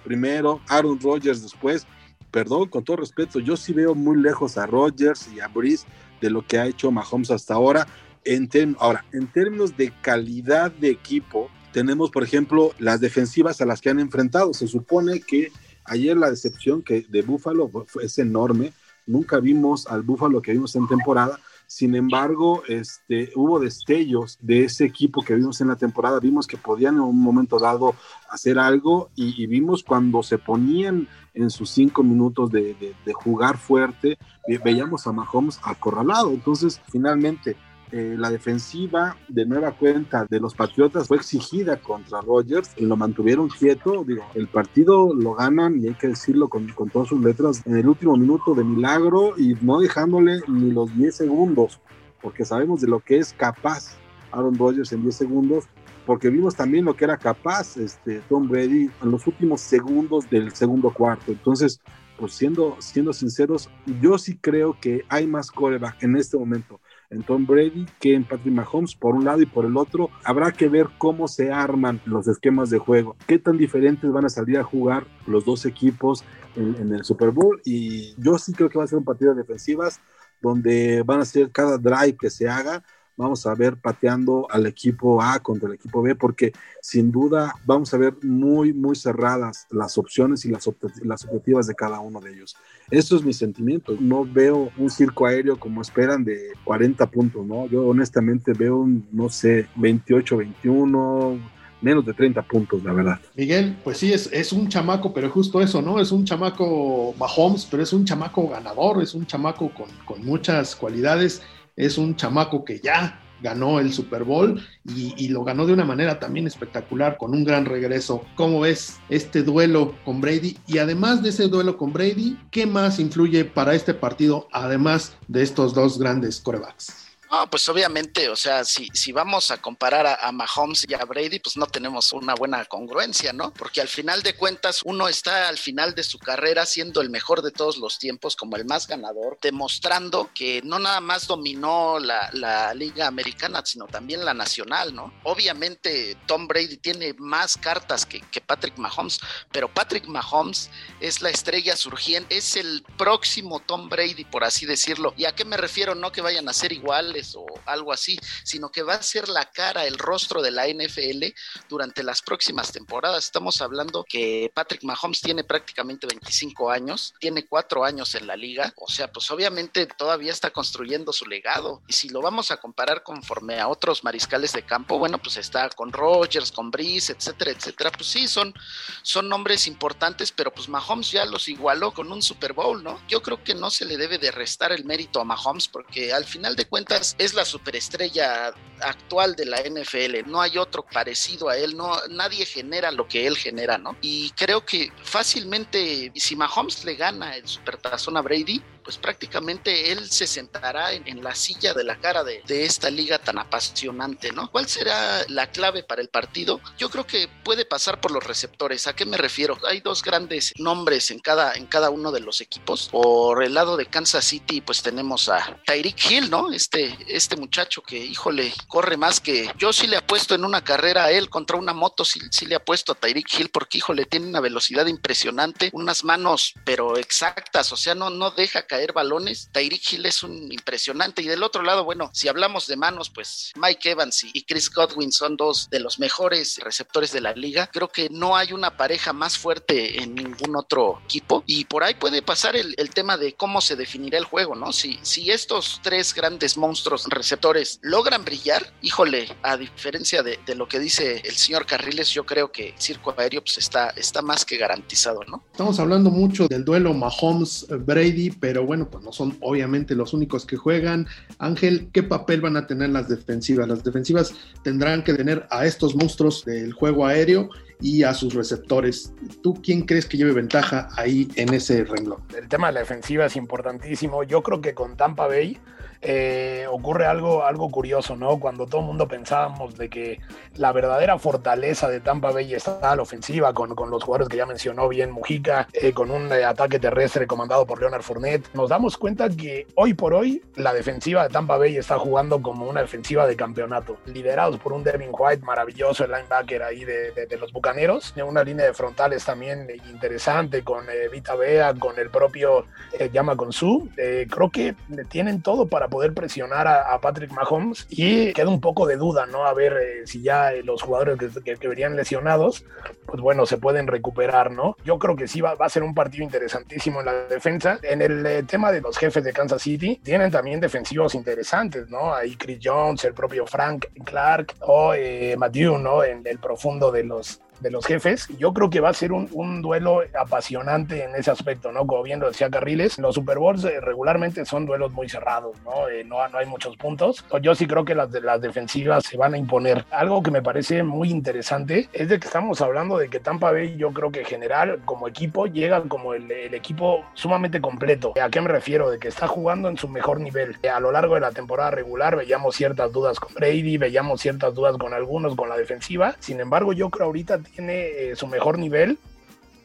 primero, 0.03 0.61
Aaron 0.69 0.99
Rodgers 1.01 1.41
después. 1.41 1.87
Perdón, 2.33 2.71
con 2.71 2.83
todo 2.83 2.97
respeto, 2.97 3.41
yo 3.41 3.59
sí 3.59 3.75
veo 3.75 3.95
muy 3.95 4.17
lejos 4.17 4.57
a 4.57 4.67
Rodgers 4.67 5.29
y 5.37 5.41
a 5.41 5.49
Brees 5.49 5.85
de 6.23 6.31
lo 6.31 6.47
que 6.47 6.59
ha 6.59 6.67
hecho 6.67 6.91
Mahomes 6.91 7.31
hasta 7.31 7.55
ahora. 7.55 7.87
En 8.25 8.49
ahora, 8.79 9.05
en 9.13 9.27
términos 9.27 9.77
de 9.77 9.93
calidad 10.01 10.73
de 10.73 10.89
equipo, 10.89 11.51
tenemos, 11.73 12.11
por 12.11 12.23
ejemplo, 12.23 12.73
las 12.79 13.01
defensivas 13.01 13.61
a 13.61 13.67
las 13.67 13.83
que 13.83 13.91
han 13.91 14.01
enfrentado. 14.01 14.55
Se 14.55 14.67
supone 14.67 15.21
que 15.21 15.53
ayer 15.85 16.17
la 16.17 16.31
decepción 16.31 16.83
que 16.83 17.05
de 17.07 17.21
Buffalo 17.21 17.71
es 18.03 18.19
enorme. 18.19 18.73
Nunca 19.07 19.39
vimos 19.39 19.87
al 19.87 20.01
Buffalo 20.01 20.41
que 20.41 20.53
vimos 20.53 20.75
en 20.75 20.89
temporada 20.89 21.39
sin 21.73 21.95
embargo, 21.95 22.65
este, 22.69 23.31
hubo 23.35 23.59
destellos 23.59 24.37
de 24.43 24.65
ese 24.65 24.85
equipo 24.85 25.23
que 25.23 25.35
vimos 25.35 25.59
en 25.63 25.69
la 25.69 25.77
temporada. 25.77 26.21
Vimos 26.21 26.47
que 26.47 26.59
podían 26.59 26.97
en 26.97 27.01
un 27.01 27.19
momento 27.19 27.59
dado 27.59 27.95
hacer 28.29 28.59
algo 28.59 29.09
y, 29.15 29.47
vimos 29.47 29.83
cuando 29.83 30.23
se 30.23 30.37
ponían 30.37 31.09
en 31.33 31.49
sus 31.49 31.71
cinco 31.71 32.03
minutos 32.03 32.51
de, 32.51 32.77
de 33.07 33.13
jugar 33.15 33.57
fuerte, 33.57 34.19
veíamos 34.63 35.07
a 35.07 35.13
Mahomes 35.13 35.61
acorralado. 35.63 36.29
Entonces, 36.33 36.79
finalmente, 36.91 37.57
eh, 37.93 38.17
la 38.19 38.31
defensiva 38.31 39.17
de 39.29 39.45
nueva 39.45 39.73
cuenta 39.73 40.27
de 40.29 40.41
los 40.41 40.55
Patriotas 40.55 41.09
fue 41.09 41.19
exigida 41.19 41.77
contra 41.77 42.23
Rodgers 42.23 42.71
y 42.77 42.87
lo 42.87 42.97
mantuvieron 42.97 43.49
quieto. 43.49 44.03
Digo, 44.07 44.25
el 44.35 44.49
partido 44.49 45.13
lo 45.15 45.35
ganan, 45.35 45.79
y 45.79 45.89
hay 45.89 45.95
que 45.95 46.09
decirlo 46.09 46.49
con, 46.49 46.69
con 46.69 46.89
todas 46.89 47.09
sus 47.09 47.23
letras, 47.23 47.63
en 47.67 47.77
el 47.77 47.87
último 47.87 48.17
minuto 48.17 48.55
de 48.55 48.65
milagro 48.65 49.35
y 49.37 49.55
no 49.61 49.79
dejándole 49.79 50.41
ni 50.49 50.71
los 50.71 50.97
10 50.97 51.15
segundos, 51.15 51.81
porque 52.23 52.47
sabemos 52.47 52.81
de 52.81 52.89
lo 52.89 53.01
que 53.01 53.19
es 53.19 53.35
capaz 53.35 53.99
Aaron 54.31 54.57
Rodgers 54.57 54.93
en 54.93 55.03
10 55.03 55.15
segundos 55.15 55.65
porque 56.07 56.31
vimos 56.31 56.57
también 56.57 56.85
lo 56.85 56.97
que 56.97 57.05
era 57.05 57.17
capaz 57.17 57.77
este, 57.77 58.21
Tom 58.29 58.49
Brady 58.49 58.91
en 59.03 59.11
los 59.11 59.27
últimos 59.27 59.61
segundos 59.61 60.29
del 60.29 60.53
segundo 60.53 60.91
cuarto. 60.91 61.31
Entonces, 61.31 61.81
pues 62.19 62.33
siendo, 62.33 62.77
siendo 62.81 63.13
sinceros, 63.13 63.71
yo 64.01 64.19
sí 64.19 64.37
creo 64.41 64.77
que 64.81 65.05
hay 65.09 65.27
más 65.27 65.51
coreback 65.51 66.03
en 66.03 66.17
este 66.17 66.37
momento 66.37 66.81
en 67.13 67.23
Tom 67.23 67.47
Brady 67.47 67.87
que 68.01 68.15
en 68.15 68.25
Patrick 68.25 68.55
Mahomes 68.55 68.95
por 68.95 69.15
un 69.15 69.25
lado 69.25 69.41
y 69.41 69.47
por 69.47 69.65
el 69.65 69.77
otro. 69.77 70.11
Habrá 70.25 70.53
que 70.53 70.69
ver 70.69 70.89
cómo 70.99 71.29
se 71.29 71.53
arman 71.53 72.01
los 72.05 72.27
esquemas 72.27 72.71
de 72.71 72.79
juego, 72.79 73.17
qué 73.27 73.39
tan 73.39 73.59
diferentes 73.59 74.11
van 74.11 74.25
a 74.25 74.29
salir 74.29 74.59
a 74.59 74.65
jugar 74.65 75.07
los 75.27 75.45
dos 75.45 75.65
equipos 75.67 76.25
en, 76.57 76.93
el 76.93 77.05
Super 77.05 77.31
Bowl. 77.31 77.61
Y 77.65 78.15
yo 78.21 78.39
sí 78.39 78.53
creo 78.53 78.69
que 78.69 78.79
va 78.79 78.85
a 78.85 78.89
ser 78.89 78.99
un 78.99 79.05
partido 79.05 79.35
de 79.35 79.43
defensivas 79.43 80.01
donde 80.41 81.03
van 81.05 81.21
a 81.21 81.25
ser 81.25 81.51
cada 81.51 81.79
drive 81.79 82.17
que 82.21 82.31
se 82.31 82.49
haga 82.49 82.83
vamos 83.17 83.47
a 83.47 83.55
ver 83.55 83.77
pateando 83.77 84.47
al 84.51 84.67
equipo 84.67 85.23
A 85.23 85.39
contra 85.41 85.69
el 85.69 85.75
equipo 85.75 86.03
B, 86.03 86.15
porque 86.15 86.53
sin 86.81 87.11
duda 87.13 87.55
vamos 87.65 87.93
a 87.95 87.99
ver 87.99 88.15
muy, 88.23 88.73
muy 88.73 88.97
cerradas 88.97 89.67
las 89.71 89.99
opciones 89.99 90.45
y 90.45 90.51
las, 90.51 90.69
las 91.03 91.25
objetivas 91.25 91.67
de 91.67 91.75
cada 91.75 92.01
uno 92.01 92.21
de 92.21 92.33
ellos. 92.33 92.57
Eso 92.91 93.17
es 93.17 93.25
mi 93.25 93.33
sentimiento. 93.33 93.97
No 94.01 94.25
veo 94.25 94.71
un 94.77 94.91
circo 94.91 95.27
aéreo 95.27 95.59
como 95.59 95.83
esperan 95.83 96.25
de 96.25 96.53
40 96.65 97.11
puntos, 97.11 97.47
¿no? 97.47 97.67
Yo 97.67 97.87
honestamente 97.87 98.53
veo 98.53 98.87
no 99.13 99.29
sé, 99.29 99.69
28, 99.77 100.37
21 100.37 101.53
menos 101.83 102.07
de 102.07 102.15
30 102.15 102.43
puntos, 102.43 102.83
la 102.85 102.93
verdad. 102.93 103.21
Miguel, 103.35 103.77
pues 103.83 103.99
sí, 103.99 104.13
es, 104.13 104.31
es 104.33 104.53
un 104.53 104.69
chamaco, 104.69 105.13
pero 105.13 105.29
justo 105.29 105.61
eso, 105.61 105.83
¿no? 105.83 106.01
Es 106.01 106.13
un 106.13 106.25
chamaco 106.25 107.13
Mahomes, 107.19 107.67
pero 107.69 107.83
es 107.83 107.93
un 107.93 108.05
chamaco 108.05 108.49
ganador, 108.49 109.03
es 109.03 109.15
un 109.15 109.27
chamaco 109.27 109.71
con, 109.75 109.89
con 110.05 110.25
muchas 110.25 110.77
cualidades 110.77 111.43
es 111.77 111.99
un 111.99 112.17
chamaco 112.17 112.65
que 112.65 112.81
ya 112.81 113.21
ganó 113.43 113.81
el 113.81 113.93
Super 113.93 114.25
Bowl 114.25 114.63
y, 114.85 115.29
lo 115.29 115.45
ganó 115.45 115.67
de 115.67 115.73
una 115.73 115.85
manera 115.85 116.21
también 116.21 116.47
espectacular, 116.47 117.17
con 117.19 117.33
un 117.33 117.45
gran 117.45 117.65
regreso. 117.65 118.25
¿Cómo 118.37 118.61
ves 118.61 119.01
este 119.09 119.43
duelo 119.43 119.95
con 120.05 120.21
Brady? 120.21 120.57
Y 120.67 120.79
además 120.79 121.23
de 121.23 121.31
ese 121.31 121.49
duelo 121.49 121.77
con 121.77 121.93
Brady, 121.93 122.39
¿qué 122.51 122.67
más 122.67 123.01
influye 123.01 123.45
para 123.45 123.75
este 123.75 123.95
partido, 123.95 124.49
además 124.53 125.17
de 125.29 125.43
estos 125.43 125.75
dos 125.75 125.99
grandes 125.99 126.41
corebacks? 126.41 127.02
No, 127.33 127.49
pues 127.49 127.67
obviamente, 127.71 128.29
o 128.29 128.37
sea, 128.37 128.63
si, 128.63 128.89
si 128.93 129.11
vamos 129.11 129.51
a 129.51 129.57
comparar 129.57 130.19
a, 130.21 130.31
Mahomes 130.33 130.85
y 130.87 130.93
a 130.93 131.03
Brady, 131.07 131.39
pues 131.39 131.57
no 131.57 131.67
tenemos 131.67 132.13
una 132.13 132.35
buena 132.35 132.63
congruencia, 132.67 133.33
¿no? 133.33 133.55
Porque 133.55 133.81
al 133.81 133.89
final 133.89 134.23
de 134.23 134.37
cuentas, 134.37 134.83
uno 134.85 135.09
está 135.09 135.49
al 135.49 135.57
final 135.57 135.95
de 135.95 136.03
su 136.03 136.19
carrera 136.19 136.67
siendo 136.67 137.01
el 137.01 137.09
mejor 137.09 137.41
de 137.41 137.51
todos 137.51 137.79
los 137.79 137.99
tiempos, 137.99 138.37
como 138.37 138.57
el 138.57 138.67
más 138.67 138.87
ganador, 138.87 139.39
demostrando 139.41 140.29
que 140.35 140.61
no 140.63 140.79
nada 140.79 141.01
más 141.01 141.27
dominó 141.27 141.99
la, 141.99 142.29
la 142.35 142.75
liga 142.75 143.07
americana, 143.07 143.63
sino 143.65 143.87
también 143.87 144.27
la 144.27 144.35
nacional, 144.35 144.95
¿no? 144.95 145.15
Obviamente, 145.23 146.19
Tom 146.27 146.47
Brady 146.47 146.77
tiene 146.77 147.15
más 147.15 147.57
cartas 147.57 148.05
que, 148.05 148.21
que 148.21 148.43
Patrick 148.43 148.77
Mahomes, 148.77 149.21
pero 149.51 149.73
Patrick 149.73 150.05
Mahomes 150.07 150.69
es 151.01 151.23
la 151.23 151.31
estrella 151.31 151.77
surgiente, 151.77 152.37
es 152.37 152.57
el 152.57 152.85
próximo 152.99 153.61
Tom 153.61 153.89
Brady, 153.89 154.27
por 154.27 154.45
así 154.45 154.67
decirlo. 154.67 155.15
¿Y 155.17 155.25
a 155.25 155.35
qué 155.35 155.47
me 155.47 155.57
refiero? 155.57 155.95
No 155.95 156.13
que 156.13 156.21
vayan 156.21 156.47
a 156.51 156.53
ser 156.53 156.75
iguales 156.75 157.22
o 157.35 157.47
algo 157.67 157.93
así, 157.93 158.19
sino 158.45 158.71
que 158.71 158.83
va 158.83 158.95
a 158.95 159.03
ser 159.03 159.29
la 159.29 159.45
cara, 159.47 159.87
el 159.87 159.99
rostro 159.99 160.43
de 160.43 160.51
la 160.51 160.67
NFL 160.67 161.27
durante 161.69 162.03
las 162.03 162.23
próximas 162.23 162.73
temporadas. 162.73 163.25
Estamos 163.25 163.61
hablando 163.61 164.05
que 164.09 164.51
Patrick 164.55 164.85
Mahomes 164.85 165.21
tiene 165.21 165.45
prácticamente 165.45 166.07
25 166.07 166.71
años, 166.71 167.15
tiene 167.19 167.47
cuatro 167.47 167.85
años 167.85 168.15
en 168.15 168.27
la 168.27 168.37
liga, 168.37 168.73
o 168.77 168.91
sea, 168.91 169.11
pues 169.11 169.31
obviamente 169.31 169.87
todavía 169.87 170.33
está 170.33 170.51
construyendo 170.51 171.13
su 171.13 171.27
legado. 171.27 171.83
Y 171.87 171.93
si 171.93 172.09
lo 172.09 172.21
vamos 172.21 172.51
a 172.51 172.57
comparar 172.57 173.03
conforme 173.03 173.61
a 173.61 173.69
otros 173.69 174.05
mariscales 174.05 174.53
de 174.53 174.65
campo, 174.65 174.99
bueno, 174.99 175.19
pues 175.19 175.37
está 175.37 175.69
con 175.71 175.93
Rogers, 175.93 176.53
con 176.53 176.71
Breeze, 176.71 177.13
etcétera, 177.13 177.53
etcétera. 177.53 177.91
Pues 177.93 178.07
sí, 178.07 178.29
son, 178.29 178.55
son 179.03 179.29
nombres 179.29 179.67
importantes, 179.67 180.33
pero 180.33 180.53
pues 180.53 180.69
Mahomes 180.69 181.11
ya 181.11 181.25
los 181.25 181.49
igualó 181.49 181.93
con 181.93 182.11
un 182.13 182.23
Super 182.23 182.53
Bowl, 182.53 182.83
¿no? 182.83 183.01
Yo 183.09 183.23
creo 183.23 183.43
que 183.43 183.55
no 183.55 183.71
se 183.71 183.85
le 183.85 183.97
debe 183.97 184.19
de 184.19 184.31
restar 184.31 184.73
el 184.73 184.85
mérito 184.85 185.21
a 185.21 185.25
Mahomes 185.25 185.69
porque 185.69 186.13
al 186.13 186.25
final 186.25 186.57
de 186.57 186.67
cuentas 186.67 187.12
es 187.19 187.35
la 187.35 187.45
superestrella 187.45 188.53
actual 188.81 189.37
de 189.37 189.47
la 189.47 189.59
NFL, 189.59 190.29
no 190.31 190.41
hay 190.41 190.59
otro 190.59 190.85
parecido 190.85 191.49
a 191.49 191.57
él, 191.57 191.77
no, 191.77 191.97
nadie 192.09 192.45
genera 192.45 192.91
lo 192.91 193.07
que 193.07 193.27
él 193.27 193.37
genera, 193.37 193.79
¿no? 193.79 193.97
Y 194.01 194.31
creo 194.31 194.65
que 194.65 194.93
fácilmente, 195.05 196.13
si 196.15 196.37
Mahomes 196.37 196.85
le 196.85 196.97
gana 196.97 197.37
el 197.37 197.47
supertazón 197.47 198.17
a 198.17 198.23
Brady, 198.23 198.63
pues 198.83 198.99
prácticamente 198.99 199.93
él 199.93 200.11
se 200.11 200.27
sentará 200.27 200.93
en, 200.93 201.23
la 201.23 201.35
silla 201.35 201.73
de 201.75 201.85
la 201.85 201.99
cara 202.01 202.25
de, 202.25 202.43
esta 202.47 202.91
liga 202.91 203.19
tan 203.19 203.39
apasionante, 203.39 204.33
¿no? 204.33 204.51
¿Cuál 204.51 204.69
será 204.69 205.25
la 205.29 205.51
clave 205.51 205.83
para 205.83 206.03
el 206.03 206.09
partido? 206.09 206.61
Yo 206.79 206.91
creo 206.91 207.07
que 207.07 207.29
puede 207.45 207.65
pasar 207.65 208.01
por 208.01 208.11
los 208.11 208.25
receptores. 208.25 208.87
¿A 208.87 208.95
qué 208.95 209.05
me 209.05 209.17
refiero? 209.17 209.59
Hay 209.69 209.81
dos 209.81 210.03
grandes 210.03 210.53
nombres 210.59 211.11
en 211.11 211.19
cada, 211.19 211.53
en 211.55 211.67
cada 211.67 211.91
uno 211.91 212.13
de 212.13 212.21
los 212.21 212.41
equipos. 212.41 212.89
Por 212.91 213.43
el 213.43 213.55
lado 213.55 213.77
de 213.77 213.87
Kansas 213.87 214.25
City, 214.25 214.61
pues 214.61 214.83
tenemos 214.83 215.29
a 215.29 215.59
Tyreek 215.65 216.11
Hill, 216.11 216.31
¿no? 216.31 216.53
Este, 216.53 216.97
este 217.09 217.37
muchacho 217.37 217.83
que, 217.83 217.99
híjole, 217.99 218.53
corre 218.69 218.97
más 218.97 219.21
que 219.21 219.51
yo 219.59 219.73
sí 219.73 219.87
le 219.87 219.97
apuesto 219.97 220.35
en 220.35 220.45
una 220.45 220.63
carrera 220.65 221.05
a 221.05 221.11
él 221.11 221.31
contra 221.31 221.57
una 221.57 221.73
moto, 221.73 222.05
sí, 222.05 222.21
sí 222.31 222.47
le 222.47 222.57
apuesto 222.57 222.93
a 222.93 222.95
Tyreek 222.95 223.33
Hill 223.39 223.51
porque, 223.51 223.79
híjole, 223.79 224.07
tiene 224.07 224.27
una 224.27 224.41
velocidad 224.41 224.87
impresionante, 224.87 225.71
unas 225.73 226.05
manos, 226.05 226.55
pero 226.65 226.97
exactas, 226.97 227.73
o 227.73 227.77
sea, 227.77 227.95
no, 227.95 228.11
no 228.11 228.31
deja 228.31 228.63
caer 228.73 228.95
balones. 228.95 229.51
Tyreek 229.53 229.93
Hill 229.93 230.07
es 230.07 230.23
un 230.23 230.51
impresionante. 230.51 231.21
Y 231.21 231.27
del 231.27 231.43
otro 231.43 231.63
lado, 231.63 231.85
bueno, 231.85 232.09
si 232.15 232.29
hablamos 232.29 232.67
de 232.67 232.77
manos, 232.77 233.11
pues 233.11 233.53
Mike 233.57 233.91
Evans 233.91 234.25
y 234.33 234.45
Chris 234.45 234.71
Godwin 234.73 235.13
son 235.13 235.37
dos 235.37 235.69
de 235.69 235.79
los 235.79 235.99
mejores 235.99 236.57
receptores 236.57 237.13
de 237.13 237.21
la 237.21 237.35
liga. 237.35 237.69
Creo 237.71 237.89
que 237.89 238.09
no 238.09 238.35
hay 238.35 238.55
una 238.55 238.79
pareja 238.79 239.13
más 239.13 239.37
fuerte 239.37 240.03
en 240.03 240.15
ningún 240.15 240.57
otro 240.57 241.03
equipo. 241.05 241.45
Y 241.47 241.67
por 241.67 241.85
ahí 241.85 241.93
puede 241.93 242.23
pasar 242.23 242.57
el, 242.57 242.75
tema 242.95 243.19
de 243.19 243.35
cómo 243.35 243.61
se 243.61 243.77
definirá 243.77 244.17
el 244.17 244.25
juego, 244.25 244.55
¿no? 244.55 244.73
Si, 244.73 244.99
si 245.03 245.31
estos 245.31 245.81
tres 245.83 246.15
grandes 246.15 246.57
monstruos 246.57 247.07
receptores 247.11 247.79
logran 247.83 248.25
brillar, 248.25 248.73
híjole, 248.81 249.29
a 249.43 249.59
diferencia 249.59 250.23
de, 250.23 250.39
lo 250.55 250.67
que 250.67 250.79
dice 250.79 251.21
el 251.25 251.37
señor 251.37 251.67
Carriles, 251.67 252.11
yo 252.11 252.25
creo 252.25 252.51
que 252.53 252.71
el 252.71 252.81
circo 252.81 253.15
aéreo 253.19 253.43
pues 253.43 253.59
está, 253.59 253.91
está 253.91 254.23
más 254.23 254.47
que 254.47 254.57
garantizado, 254.57 255.21
¿no? 255.27 255.43
Estamos 255.53 255.79
hablando 255.79 256.11
mucho 256.11 256.49
del 256.49 256.65
duelo 256.65 256.95
Mahomes-Brady, 256.95 258.39
pero 258.41 258.62
bueno, 258.65 258.89
pues 258.91 259.05
no 259.05 259.13
son 259.13 259.37
obviamente 259.41 259.95
los 259.95 260.13
únicos 260.13 260.47
que 260.47 260.57
juegan. 260.57 261.07
Ángel, 261.39 261.89
¿qué 261.93 262.03
papel 262.03 262.41
van 262.41 262.57
a 262.57 262.67
tener 262.67 262.91
las 262.91 263.09
defensivas? 263.09 263.69
Las 263.69 263.85
defensivas 263.85 264.35
tendrán 264.63 265.03
que 265.03 265.15
tener 265.15 265.47
a 265.51 265.67
estos 265.67 265.95
monstruos 265.95 266.45
del 266.45 266.73
juego 266.73 267.07
aéreo 267.07 267.49
y 267.81 268.05
a 268.05 268.15
sus 268.15 268.35
receptores. 268.35 269.13
¿Tú 269.43 269.55
quién 269.63 269.83
crees 269.83 270.07
que 270.07 270.17
lleve 270.17 270.33
ventaja 270.33 270.89
ahí 270.97 271.29
en 271.37 271.53
ese 271.53 271.85
renglón? 271.85 272.23
El 272.37 272.49
tema 272.49 272.69
de 272.69 272.75
la 272.75 272.81
defensiva 272.81 273.27
es 273.27 273.37
importantísimo. 273.37 274.23
Yo 274.23 274.43
creo 274.43 274.61
que 274.61 274.75
con 274.75 274.97
Tampa 274.97 275.27
Bay 275.27 275.59
eh, 276.05 276.67
ocurre 276.69 277.07
algo, 277.07 277.45
algo 277.45 277.71
curioso, 277.71 278.17
¿no? 278.17 278.41
Cuando 278.41 278.67
todo 278.67 278.81
el 278.81 278.89
mundo 278.89 279.07
pensábamos 279.07 279.77
de 279.77 279.89
que 279.89 280.19
la 280.57 280.73
verdadera 280.73 281.17
fortaleza 281.17 281.89
de 281.89 282.01
Tampa 282.01 282.33
Bay 282.33 282.53
está 282.55 282.91
a 282.91 282.97
la 282.97 283.03
ofensiva, 283.03 283.55
con, 283.55 283.77
con 283.77 283.89
los 283.89 284.03
jugadores 284.03 284.29
que 284.29 284.37
ya 284.37 284.45
mencionó 284.45 284.89
bien 284.89 285.13
Mujica, 285.13 285.69
eh, 285.73 285.93
con 285.93 286.11
un 286.11 286.33
eh, 286.33 286.45
ataque 286.45 286.81
terrestre 286.81 287.29
comandado 287.29 287.67
por 287.67 287.79
Leonard 287.79 288.03
Fournette, 288.03 288.53
nos 288.53 288.69
damos 288.69 288.99
cuenta 288.99 289.29
que 289.29 289.69
hoy 289.77 289.95
por 289.95 290.13
hoy 290.13 290.43
la 290.57 290.73
defensiva 290.73 291.23
de 291.23 291.29
Tampa 291.29 291.57
Bay 291.57 291.77
está 291.77 292.01
jugando 292.01 292.43
como 292.43 292.69
una 292.69 292.81
defensiva 292.81 293.25
de 293.29 293.37
campeonato, 293.37 293.99
liderados 294.07 294.59
por 294.59 294.73
un 294.73 294.83
Devin 294.83 295.11
White 295.17 295.45
maravilloso, 295.45 296.05
el 296.05 296.11
linebacker 296.11 296.65
ahí 296.65 296.85
de, 296.85 297.13
de, 297.13 297.37
los 297.39 297.53
Bucaneros, 297.53 298.13
una 298.27 298.43
línea 298.43 298.67
de 298.67 298.75
frontales 298.75 299.25
también 299.25 299.69
interesante 299.91 300.65
con 300.65 300.85
Vita 301.13 301.37
Bea, 301.37 301.75
con 301.75 301.99
el 301.99 302.11
propio 302.11 302.67
Yama 303.13 303.37
Konsu. 303.37 303.89
creo 303.95 304.51
que 304.51 304.75
tienen 305.09 305.43
todo 305.43 305.67
para 305.67 305.89
poder 305.93 306.15
presionar 306.15 306.67
a, 306.67 306.99
Patrick 307.03 307.33
Mahomes 307.33 307.87
y 307.91 308.33
queda 308.33 308.49
un 308.49 308.61
poco 308.61 308.87
de 308.87 308.97
duda, 308.97 309.27
¿no? 309.27 309.45
A 309.45 309.53
ver 309.53 309.75
eh, 309.75 310.07
si 310.07 310.23
ya 310.23 310.55
eh, 310.55 310.63
los 310.63 310.81
jugadores 310.81 311.19
que, 311.45 311.57
que, 311.57 311.69
verían 311.69 311.97
lesionados, 311.97 312.65
pues 313.05 313.21
bueno, 313.21 313.45
se 313.45 313.59
pueden 313.59 313.87
recuperar, 313.87 314.51
¿no? 314.51 314.77
Yo 314.85 314.99
creo 314.99 315.17
que 315.17 315.29
sí 315.29 315.43
va, 315.43 315.55
a 315.59 315.69
ser 315.69 315.83
un 315.83 315.95
partido 315.95 316.25
interesantísimo 316.25 317.01
en 317.01 317.07
la 317.07 317.13
defensa. 317.27 317.79
En 317.83 318.01
el 318.01 318.25
eh, 318.25 318.43
tema 318.45 318.73
de 318.73 318.81
los 318.81 318.97
jefes 318.97 319.23
de 319.23 319.35
Kansas 319.35 319.61
City, 319.61 320.01
tienen 320.03 320.31
también 320.31 320.61
defensivos 320.61 321.15
interesantes, 321.15 321.91
¿no? 321.91 322.15
Ahí 322.15 322.37
Chris 322.37 322.59
Jones, 322.63 323.05
el 323.05 323.13
propio 323.13 323.47
Frank 323.47 323.87
Clark 324.05 324.55
o 324.61 324.95
Matthew, 325.37 325.77
¿no? 325.77 326.03
En 326.03 326.27
el 326.27 326.39
profundo 326.39 326.91
de 326.91 327.05
los 327.05 327.43
de 327.63 327.71
los 327.71 327.87
jefes. 327.87 328.29
Yo 328.39 328.53
creo 328.53 328.71
que 328.71 328.81
va 328.81 328.91
a 328.91 328.95
ser 328.95 329.13
un, 329.13 329.29
un, 329.33 329.63
duelo 329.63 330.03
apasionante 330.19 331.05
en 331.05 331.15
ese 331.15 331.31
aspecto, 331.31 331.73
¿no? 331.73 331.87
Como 331.87 332.03
bien 332.03 332.21
lo 332.21 332.29
decía 332.29 332.51
Carriles, 332.51 332.99
los 332.99 333.15
Super 333.15 333.39
Bowls 333.39 333.65
eh, 333.65 333.81
regularmente 333.81 334.45
son 334.45 334.67
duelos 334.67 334.93
muy 334.93 335.09
cerrados, 335.09 335.57
¿no? 335.65 335.89
Eh, 335.89 336.05
¿no? 336.05 336.27
No 336.29 336.39
hay 336.39 336.47
muchos 336.47 336.77
puntos. 336.77 337.25
Yo 337.41 337.55
sí 337.55 337.67
creo 337.67 337.85
que 337.85 337.95
las, 337.95 338.11
las 338.11 338.41
defensivas 338.41 339.05
se 339.05 339.17
van 339.17 339.35
a 339.35 339.39
imponer. 339.39 339.85
Algo 339.91 340.23
que 340.23 340.31
me 340.31 340.43
parece 340.43 340.83
muy 340.83 341.11
interesante 341.11 341.89
es 341.93 342.09
de 342.09 342.19
que 342.19 342.27
estamos 342.27 342.61
hablando 342.61 342.99
de 342.99 343.09
que 343.09 343.21
Tampa 343.21 343.53
Bay, 343.53 343.77
yo 343.77 343.93
creo 343.93 344.11
que 344.11 344.21
en 344.21 344.27
general, 344.27 344.81
como 344.85 345.09
equipo, 345.09 345.47
llega 345.47 345.83
como 345.83 346.15
el, 346.15 346.31
el 346.31 346.55
equipo 346.55 347.05
sumamente 347.15 347.61
completo. 347.61 348.13
¿A 348.21 348.31
qué 348.31 348.41
me 348.41 348.49
refiero? 348.49 348.91
De 348.91 348.99
que 348.99 349.09
está 349.09 349.29
jugando 349.29 349.69
en 349.69 349.77
su 349.77 349.89
mejor 349.89 350.21
nivel. 350.21 350.57
A 350.73 350.81
lo 350.81 350.93
largo 350.93 351.15
de 351.15 351.21
la 351.21 351.33
temporada 351.33 351.71
regular 351.71 352.17
veíamos 352.17 352.57
ciertas 352.57 352.93
dudas 352.93 353.21
con 353.21 353.35
Brady, 353.35 353.79
veíamos 353.79 354.21
ciertas 354.21 354.55
dudas 354.55 354.77
con 354.77 354.95
algunos, 354.95 355.35
con 355.37 355.49
la 355.49 355.57
defensiva. 355.57 356.17
Sin 356.19 356.41
embargo, 356.41 356.73
yo 356.73 356.91
creo 356.91 357.07
ahorita 357.07 357.41
tiene 357.55 357.87
eh, 357.87 358.17
su 358.17 358.27
mejor 358.27 358.59
nivel 358.59 358.99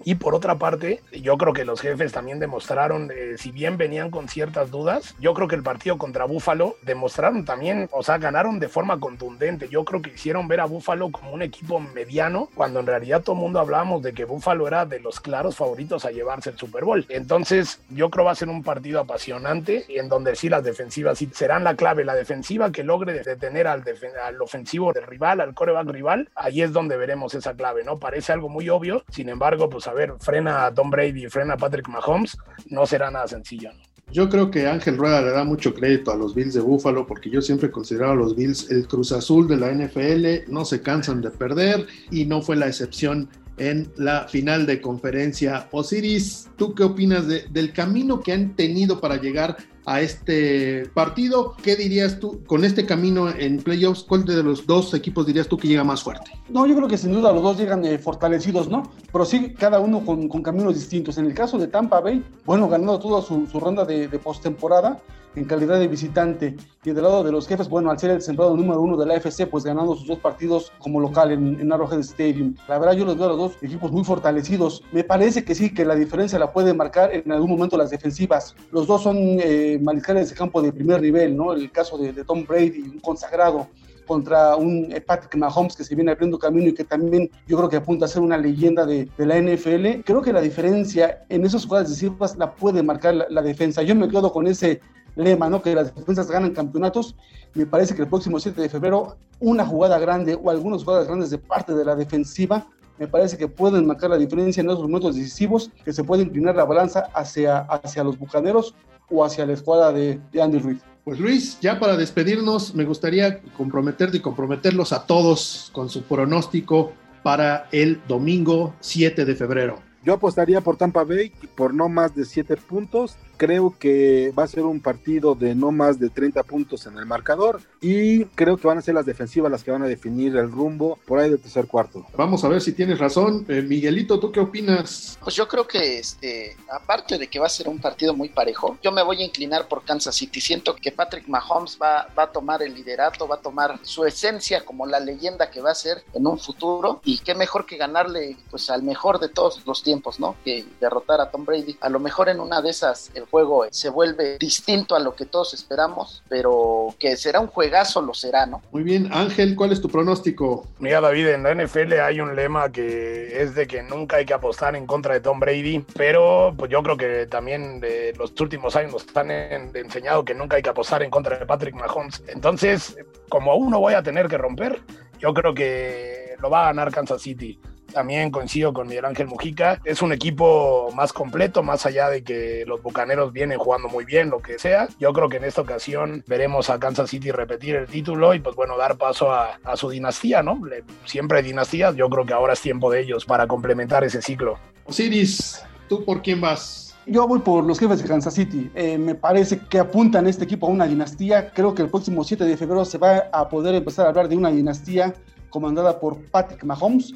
y 0.07 0.15
por 0.15 0.33
otra 0.35 0.55
parte, 0.55 1.01
yo 1.11 1.37
creo 1.37 1.51
que 1.51 1.65
los 1.65 1.81
jefes 1.81 2.13
también 2.13 2.39
demostraron, 2.39 3.11
eh, 3.13 3.35
si 3.37 3.51
bien 3.51 3.75
venían 3.75 4.09
con 4.09 4.29
ciertas 4.29 4.71
dudas, 4.71 5.13
yo 5.19 5.33
creo 5.33 5.49
que 5.49 5.55
el 5.55 5.63
partido 5.63 5.97
contra 5.97 6.23
Búfalo 6.23 6.77
demostraron 6.81 7.43
también, 7.43 7.89
o 7.91 8.01
sea, 8.03 8.17
ganaron 8.17 8.57
de 8.57 8.69
forma 8.69 9.01
contundente. 9.01 9.67
Yo 9.67 9.83
creo 9.83 10.01
que 10.01 10.11
hicieron 10.11 10.47
ver 10.47 10.61
a 10.61 10.65
Búfalo 10.65 11.11
como 11.11 11.33
un 11.33 11.41
equipo 11.41 11.81
mediano, 11.81 12.47
cuando 12.55 12.79
en 12.79 12.87
realidad 12.87 13.21
todo 13.21 13.35
el 13.35 13.41
mundo 13.41 13.59
hablábamos 13.59 14.01
de 14.01 14.13
que 14.13 14.23
Búfalo 14.23 14.65
era 14.65 14.85
de 14.85 15.01
los 15.01 15.19
claros 15.19 15.57
favoritos 15.57 16.05
a 16.05 16.11
llevarse 16.11 16.51
el 16.51 16.57
Super 16.57 16.85
Bowl. 16.85 17.05
Entonces, 17.09 17.81
yo 17.89 18.09
creo 18.09 18.23
va 18.23 18.31
a 18.31 18.35
ser 18.35 18.47
un 18.47 18.63
partido 18.63 19.01
apasionante, 19.01 19.83
en 19.89 20.07
donde 20.07 20.37
sí 20.37 20.47
las 20.47 20.63
defensivas 20.63 21.17
sí 21.17 21.29
serán 21.33 21.65
la 21.65 21.75
clave. 21.75 22.05
La 22.05 22.15
defensiva 22.15 22.71
que 22.71 22.85
logre 22.85 23.11
detener 23.11 23.67
al, 23.67 23.83
al 24.23 24.41
ofensivo 24.41 24.93
del 24.93 25.03
rival, 25.03 25.41
al 25.41 25.53
coreback 25.53 25.89
rival, 25.89 26.29
ahí 26.33 26.61
es 26.61 26.71
donde 26.71 26.95
veremos 26.95 27.35
esa 27.35 27.55
clave, 27.55 27.83
¿no? 27.83 27.97
Parece 27.97 28.31
algo 28.31 28.47
muy 28.47 28.69
obvio, 28.69 29.03
sin 29.09 29.27
embargo, 29.27 29.69
pues 29.69 29.85
a 29.85 29.96
ver, 29.97 30.13
frena 30.19 30.65
a 30.65 30.73
Tom 30.73 30.89
Brady, 30.89 31.27
frena 31.27 31.55
a 31.55 31.57
Patrick 31.57 31.89
Mahomes, 31.89 32.37
no 32.69 32.85
será 32.85 33.11
nada 33.11 33.27
sencillo. 33.27 33.71
Yo 34.11 34.29
creo 34.29 34.49
que 34.49 34.67
Ángel 34.67 34.97
Rueda 34.97 35.21
le 35.21 35.31
da 35.31 35.43
mucho 35.43 35.73
crédito 35.73 36.11
a 36.11 36.15
los 36.15 36.33
Bills 36.33 36.53
de 36.53 36.61
Buffalo 36.61 37.05
porque 37.05 37.29
yo 37.29 37.41
siempre 37.41 37.67
he 37.67 37.71
considerado 37.71 38.13
a 38.13 38.15
los 38.15 38.35
Bills 38.35 38.71
el 38.71 38.87
cruz 38.87 39.11
azul 39.11 39.49
de 39.49 39.57
la 39.57 39.71
NFL, 39.71 40.49
no 40.49 40.63
se 40.63 40.81
cansan 40.81 41.21
de 41.21 41.29
perder 41.29 41.85
y 42.09 42.25
no 42.25 42.41
fue 42.41 42.55
la 42.55 42.67
excepción 42.67 43.29
en 43.57 43.91
la 43.97 44.27
final 44.27 44.65
de 44.65 44.79
conferencia. 44.79 45.67
Osiris, 45.71 46.47
¿tú 46.55 46.73
qué 46.73 46.83
opinas 46.83 47.27
del 47.27 47.73
camino 47.73 48.21
que 48.21 48.31
han 48.31 48.55
tenido 48.55 49.01
para 49.01 49.17
llegar 49.17 49.57
a 49.87 50.01
este 50.01 50.85
partido. 50.93 51.55
¿Qué 51.63 51.77
dirías 51.77 52.19
tú 52.19 52.43
con 52.45 52.65
este 52.65 52.85
camino 52.85 53.29
en 53.29 53.57
playoffs? 53.59 54.03
¿Cuál 54.03 54.25
de 54.25 54.43
los 54.43 54.67
dos 54.67 54.93
equipos 54.93 55.25
dirías 55.25 55.47
tú 55.47 55.57
que 55.57 55.69
llega 55.69 55.85
más 55.85 56.03
fuerte? 56.03 56.29
No, 56.49 56.67
yo 56.67 56.75
creo 56.75 56.89
que 56.89 56.97
sin 56.97 57.13
duda 57.13 57.31
los 57.31 57.41
dos 57.41 57.57
llegan 57.57 57.85
eh, 57.85 57.97
fortalecidos, 57.97 58.67
¿no? 58.67 58.91
Pero 59.11 59.23
sí, 59.23 59.53
cada 59.57 59.79
uno 59.79 60.03
con, 60.05 60.27
caminos 60.43 60.75
distintos. 60.75 61.17
En 61.17 61.25
el 61.25 61.33
caso 61.33 61.57
de 61.57 61.67
Tampa 61.67 62.01
Bay, 62.01 62.21
bueno, 62.45 62.67
ganando 62.67 62.99
toda 62.99 63.21
su, 63.21 63.47
ronda 63.57 63.85
de, 63.85 64.09
de 64.09 64.19
postemporada, 64.19 64.99
en 65.37 65.45
calidad 65.45 65.79
de 65.79 65.87
visitante. 65.87 66.55
Y 66.83 66.91
del 66.91 67.03
lado 67.03 67.23
de 67.23 67.31
los 67.31 67.47
jefes, 67.47 67.69
bueno, 67.69 67.91
al 67.91 67.99
ser 67.99 68.11
el 68.11 68.21
sembrado 68.21 68.55
número 68.55 68.81
uno 68.81 68.97
de 68.97 69.05
la 69.05 69.15
AFC, 69.15 69.45
pues 69.47 69.63
ganando 69.63 69.95
sus 69.95 70.07
dos 70.07 70.19
partidos 70.19 70.71
como 70.79 70.99
local 70.99 71.31
en, 71.31 71.59
en 71.59 71.71
Arrowhead 71.71 71.99
Stadium. 71.99 72.55
La 72.67 72.79
verdad, 72.79 72.93
yo 72.93 73.05
los 73.05 73.17
veo 73.17 73.25
a 73.25 73.29
los 73.29 73.37
dos 73.37 73.53
equipos 73.61 73.91
muy 73.91 74.03
fortalecidos. 74.03 74.83
Me 74.91 75.03
parece 75.03 75.43
que 75.43 75.53
sí, 75.53 75.73
que 75.73 75.85
la 75.85 75.95
diferencia 75.95 76.39
la 76.39 76.51
puede 76.51 76.73
marcar 76.73 77.13
en 77.13 77.31
algún 77.31 77.51
momento 77.51 77.77
las 77.77 77.89
defensivas. 77.89 78.55
Los 78.71 78.87
dos 78.87 79.03
son 79.03 79.17
eh, 79.17 79.79
de 79.79 80.33
campo 80.35 80.61
de 80.61 80.71
primer 80.71 81.01
nivel, 81.01 81.35
¿no? 81.35 81.53
El 81.53 81.71
caso 81.71 81.97
de, 81.97 82.13
de 82.13 82.23
Tom 82.23 82.45
Brady, 82.45 82.81
un 82.81 82.99
consagrado 82.99 83.67
contra 84.07 84.55
un 84.55 84.91
eh, 84.91 85.01
Patrick 85.01 85.35
Mahomes 85.35 85.75
que 85.75 85.83
se 85.83 85.93
viene 85.93 86.11
abriendo 86.11 86.39
camino 86.39 86.69
y 86.69 86.73
que 86.73 86.85
también 86.85 87.29
yo 87.45 87.57
creo 87.57 87.69
que 87.69 87.75
apunta 87.75 88.05
a 88.05 88.07
ser 88.07 88.21
una 88.23 88.37
leyenda 88.37 88.85
de, 88.85 89.07
de 89.17 89.25
la 89.25 89.39
NFL. 89.39 90.01
Creo 90.03 90.21
que 90.21 90.33
la 90.33 90.41
diferencia 90.41 91.25
en 91.29 91.45
esas 91.45 91.65
jugadas 91.65 91.89
decisivas 91.89 92.37
la 92.37 92.55
puede 92.55 92.81
marcar 92.81 93.27
la, 93.29 93.41
defensa. 93.41 93.83
Yo 93.83 93.93
me 93.95 94.07
quedo 94.07 94.31
con 94.31 94.47
ese 94.47 94.81
lema, 95.17 95.49
¿no? 95.49 95.61
Que 95.61 95.75
las 95.75 95.93
defensas 95.93 96.29
ganan 96.29 96.53
campeonatos. 96.53 97.15
Me 97.53 97.65
parece 97.65 97.95
que 97.95 98.03
el 98.03 98.07
próximo 98.07 98.39
7 98.39 98.61
de 98.61 98.69
febrero 98.69 99.17
una 99.39 99.65
jugada 99.65 99.99
grande 99.99 100.37
o 100.41 100.49
algunas 100.49 100.83
jugadas 100.83 101.07
grandes 101.07 101.29
de 101.29 101.37
parte 101.37 101.73
de 101.73 101.85
la 101.85 101.95
defensiva 101.95 102.67
me 102.99 103.07
parece 103.07 103.37
que 103.37 103.47
pueden 103.47 103.85
marcar 103.85 104.09
la 104.09 104.17
diferencia 104.17 104.61
en 104.61 104.69
esos 104.69 104.81
momentos 104.81 105.15
decisivos, 105.15 105.69
que 105.85 105.93
se 105.93 106.03
puede 106.03 106.23
inclinar 106.23 106.55
la 106.55 106.65
balanza 106.65 107.09
hacia, 107.13 107.59
hacia 107.59 108.03
los 108.03 108.17
bucaneros 108.17 108.73
o 109.09 109.23
hacia 109.23 109.45
la 109.45 109.53
escuadra 109.53 109.91
de, 109.91 110.19
de 110.31 110.41
Andy 110.41 110.59
Reid. 110.59 110.77
Pues 111.03 111.19
Luis, 111.19 111.59
ya 111.61 111.79
para 111.79 111.95
despedirnos, 111.95 112.75
me 112.75 112.85
gustaría 112.85 113.41
comprometerte 113.55 114.17
y 114.17 114.19
comprometerlos 114.19 114.91
a 114.93 115.05
todos 115.05 115.69
con 115.73 115.89
su 115.89 116.03
pronóstico 116.03 116.91
para 117.23 117.67
el 117.71 118.01
domingo 118.07 118.73
7 118.79 119.25
de 119.25 119.35
febrero. 119.35 119.79
Yo 120.03 120.13
apostaría 120.13 120.61
por 120.61 120.77
Tampa 120.77 121.03
Bay 121.03 121.31
por 121.55 121.73
no 121.73 121.87
más 121.87 122.15
de 122.15 122.25
7 122.25 122.57
puntos 122.57 123.15
Creo 123.37 123.75
que 123.77 124.33
va 124.37 124.43
a 124.43 124.47
ser 124.47 124.63
un 124.63 124.81
partido 124.81 125.35
de 125.35 125.55
no 125.55 125.71
más 125.71 125.99
de 125.99 126.09
30 126.09 126.43
puntos 126.43 126.85
en 126.87 126.97
el 126.97 127.05
marcador 127.05 127.61
y 127.81 128.25
creo 128.25 128.57
que 128.57 128.67
van 128.67 128.79
a 128.79 128.81
ser 128.81 128.95
las 128.95 129.05
defensivas 129.05 129.51
las 129.51 129.63
que 129.63 129.71
van 129.71 129.83
a 129.83 129.87
definir 129.87 130.35
el 130.35 130.51
rumbo 130.51 130.97
por 131.05 131.19
ahí 131.19 131.29
del 131.29 131.39
tercer 131.39 131.67
cuarto. 131.67 132.05
Vamos 132.15 132.43
a 132.43 132.47
ver 132.47 132.61
si 132.61 132.73
tienes 132.73 132.99
razón. 132.99 133.45
Eh, 133.47 133.61
Miguelito, 133.61 134.19
¿tú 134.19 134.31
qué 134.31 134.39
opinas? 134.39 135.17
Pues 135.21 135.35
yo 135.35 135.47
creo 135.47 135.67
que 135.67 135.99
este, 135.99 136.57
aparte 136.71 137.17
de 137.17 137.27
que 137.27 137.39
va 137.39 137.45
a 137.45 137.49
ser 137.49 137.67
un 137.69 137.79
partido 137.79 138.13
muy 138.15 138.29
parejo, 138.29 138.77
yo 138.81 138.91
me 138.91 139.03
voy 139.03 139.21
a 139.21 139.25
inclinar 139.25 139.67
por 139.67 139.83
Kansas 139.83 140.15
City. 140.15 140.41
Siento 140.41 140.75
que 140.75 140.91
Patrick 140.91 141.27
Mahomes 141.27 141.77
va, 141.81 142.07
va 142.17 142.23
a 142.23 142.31
tomar 142.31 142.63
el 142.63 142.73
liderato, 142.73 143.27
va 143.27 143.35
a 143.35 143.41
tomar 143.41 143.79
su 143.83 144.05
esencia 144.05 144.65
como 144.65 144.85
la 144.85 144.99
leyenda 144.99 145.49
que 145.49 145.61
va 145.61 145.71
a 145.71 145.75
ser 145.75 146.03
en 146.13 146.25
un 146.25 146.39
futuro 146.39 147.01
y 147.03 147.19
qué 147.19 147.35
mejor 147.35 147.65
que 147.65 147.77
ganarle 147.77 148.37
pues 148.49 148.69
al 148.69 148.83
mejor 148.83 149.19
de 149.19 149.29
todos 149.29 149.65
los 149.65 149.83
tiempos, 149.83 150.19
¿no? 150.19 150.35
Que 150.43 150.65
derrotar 150.79 151.21
a 151.21 151.29
Tom 151.29 151.45
Brady. 151.45 151.77
A 151.81 151.89
lo 151.89 151.99
mejor 151.99 152.29
en 152.29 152.39
una 152.39 152.61
de 152.61 152.69
esas 152.69 153.11
el 153.13 153.26
juego 153.29 153.65
se 153.71 153.89
vuelve 153.89 154.37
distinto 154.37 154.95
a 154.95 154.99
lo 154.99 155.15
que 155.15 155.25
todos 155.25 155.53
esperamos, 155.53 156.23
pero 156.29 156.95
que 156.99 157.17
será 157.17 157.39
un 157.39 157.47
juegazo, 157.47 158.01
lo 158.01 158.13
será, 158.13 158.45
¿no? 158.45 158.61
Muy 158.71 158.83
bien, 158.83 159.09
Ángel, 159.11 159.55
¿cuál 159.55 159.71
es 159.71 159.81
tu 159.81 159.89
pronóstico? 159.89 160.67
Mira, 160.79 161.01
David, 161.01 161.27
en 161.29 161.43
la 161.43 161.53
NFL 161.53 161.93
hay 161.93 162.19
un 162.19 162.35
lema 162.35 162.71
que 162.71 163.41
es 163.41 163.55
de 163.55 163.67
que 163.67 163.83
nunca 163.83 164.17
hay 164.17 164.25
que 164.25 164.33
apostar 164.33 164.75
en 164.75 164.85
contra 164.85 165.13
de 165.13 165.21
Tom 165.21 165.39
Brady, 165.39 165.85
pero 165.95 166.53
pues 166.57 166.71
yo 166.71 166.81
creo 166.83 166.97
que 166.97 167.27
también 167.27 167.79
de 167.79 168.13
los 168.17 168.39
últimos 168.39 168.75
años 168.75 168.93
nos 168.93 169.17
han 169.17 169.31
enseñado 169.31 170.25
que 170.25 170.33
nunca 170.33 170.55
hay 170.55 170.61
que 170.61 170.69
apostar 170.69 171.03
en 171.03 171.09
contra 171.09 171.37
de 171.37 171.45
Patrick 171.45 171.75
Mahomes. 171.75 172.23
Entonces, 172.27 172.97
como 173.29 173.51
aún 173.51 173.71
no 173.71 173.79
voy 173.79 173.93
a 173.93 174.03
tener 174.03 174.27
que 174.27 174.37
romper, 174.37 174.81
yo 175.19 175.33
creo 175.33 175.53
que 175.53 176.35
lo 176.39 176.49
va 176.49 176.63
a 176.63 176.65
ganar 176.67 176.91
Kansas 176.91 177.21
City 177.21 177.59
también 177.91 178.31
coincido 178.31 178.73
con 178.73 178.87
Miguel 178.87 179.05
Ángel 179.05 179.27
Mujica. 179.27 179.79
Es 179.83 180.01
un 180.01 180.13
equipo 180.13 180.89
más 180.95 181.13
completo, 181.13 181.63
más 181.63 181.85
allá 181.85 182.09
de 182.09 182.23
que 182.23 182.63
los 182.67 182.81
Bucaneros 182.81 183.33
vienen 183.33 183.57
jugando 183.57 183.89
muy 183.89 184.05
bien, 184.05 184.29
lo 184.29 184.41
que 184.41 184.59
sea. 184.59 184.87
Yo 184.99 185.13
creo 185.13 185.29
que 185.29 185.37
en 185.37 185.45
esta 185.45 185.61
ocasión 185.61 186.23
veremos 186.27 186.69
a 186.69 186.79
Kansas 186.79 187.09
City 187.09 187.31
repetir 187.31 187.75
el 187.75 187.87
título 187.87 188.33
y 188.33 188.39
pues 188.39 188.55
bueno, 188.55 188.77
dar 188.77 188.97
paso 188.97 189.31
a, 189.31 189.57
su 189.75 189.89
dinastía, 189.89 190.41
¿no? 190.41 190.59
Siempre 191.05 191.39
hay 191.39 191.43
dinastías, 191.43 191.95
yo 191.95 192.09
creo 192.09 192.25
que 192.25 192.33
ahora 192.33 192.53
es 192.53 192.61
tiempo 192.61 192.91
de 192.91 193.01
ellos 193.01 193.25
para 193.25 193.47
complementar 193.47 194.03
ese 194.03 194.21
ciclo. 194.21 194.57
Osiris, 194.85 195.61
¿tú 195.87 196.03
por 196.03 196.21
quién 196.21 196.41
vas? 196.41 196.95
Yo 197.05 197.25
voy 197.25 197.39
por 197.39 197.63
los 197.63 197.79
jefes 197.79 198.01
de 198.01 198.07
Kansas 198.07 198.33
City. 198.33 198.69
Eh, 198.75 198.97
me 198.97 199.15
parece 199.15 199.59
que 199.59 199.79
apuntan 199.79 200.27
este 200.27 200.43
equipo 200.43 200.67
a 200.67 200.69
una 200.69 200.85
dinastía. 200.85 201.51
Creo 201.51 201.73
que 201.73 201.81
el 201.81 201.89
próximo 201.89 202.23
7 202.23 202.43
de 202.43 202.57
febrero 202.57 202.83
se 202.83 202.97
va 202.97 203.29
a 203.31 203.47
poder 203.47 203.75
empezar 203.75 204.05
a 204.05 204.09
hablar 204.09 204.27
de 204.27 204.35
una 204.35 204.49
dinastía 204.49 205.13
comandada 205.49 205.99
por 205.99 206.17
Patrick 206.25 206.63
Mahomes 206.65 207.13